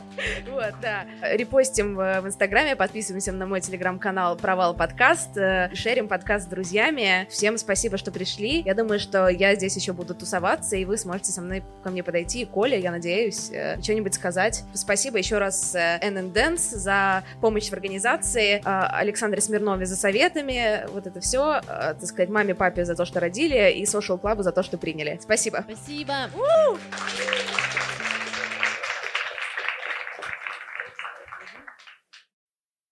[0.51, 1.05] Вот, да.
[1.23, 7.27] Репостим в, Инстаграме, подписываемся на мой телеграм-канал Провал подкаст, э, шерим подкаст с друзьями.
[7.29, 8.63] Всем спасибо, что пришли.
[8.63, 12.03] Я думаю, что я здесь еще буду тусоваться, и вы сможете со мной ко мне
[12.03, 12.43] подойти.
[12.43, 14.65] И Коля, я надеюсь, э, что-нибудь сказать.
[14.75, 20.87] Спасибо еще раз э, NN Dance за помощь в организации, э, Александре Смирнове за советами,
[20.93, 24.53] вот это все, так сказать, маме, папе за то, что родили, и Social Club за
[24.53, 25.19] то, что приняли.
[25.23, 25.65] Спасибо.
[25.67, 26.31] Спасибо.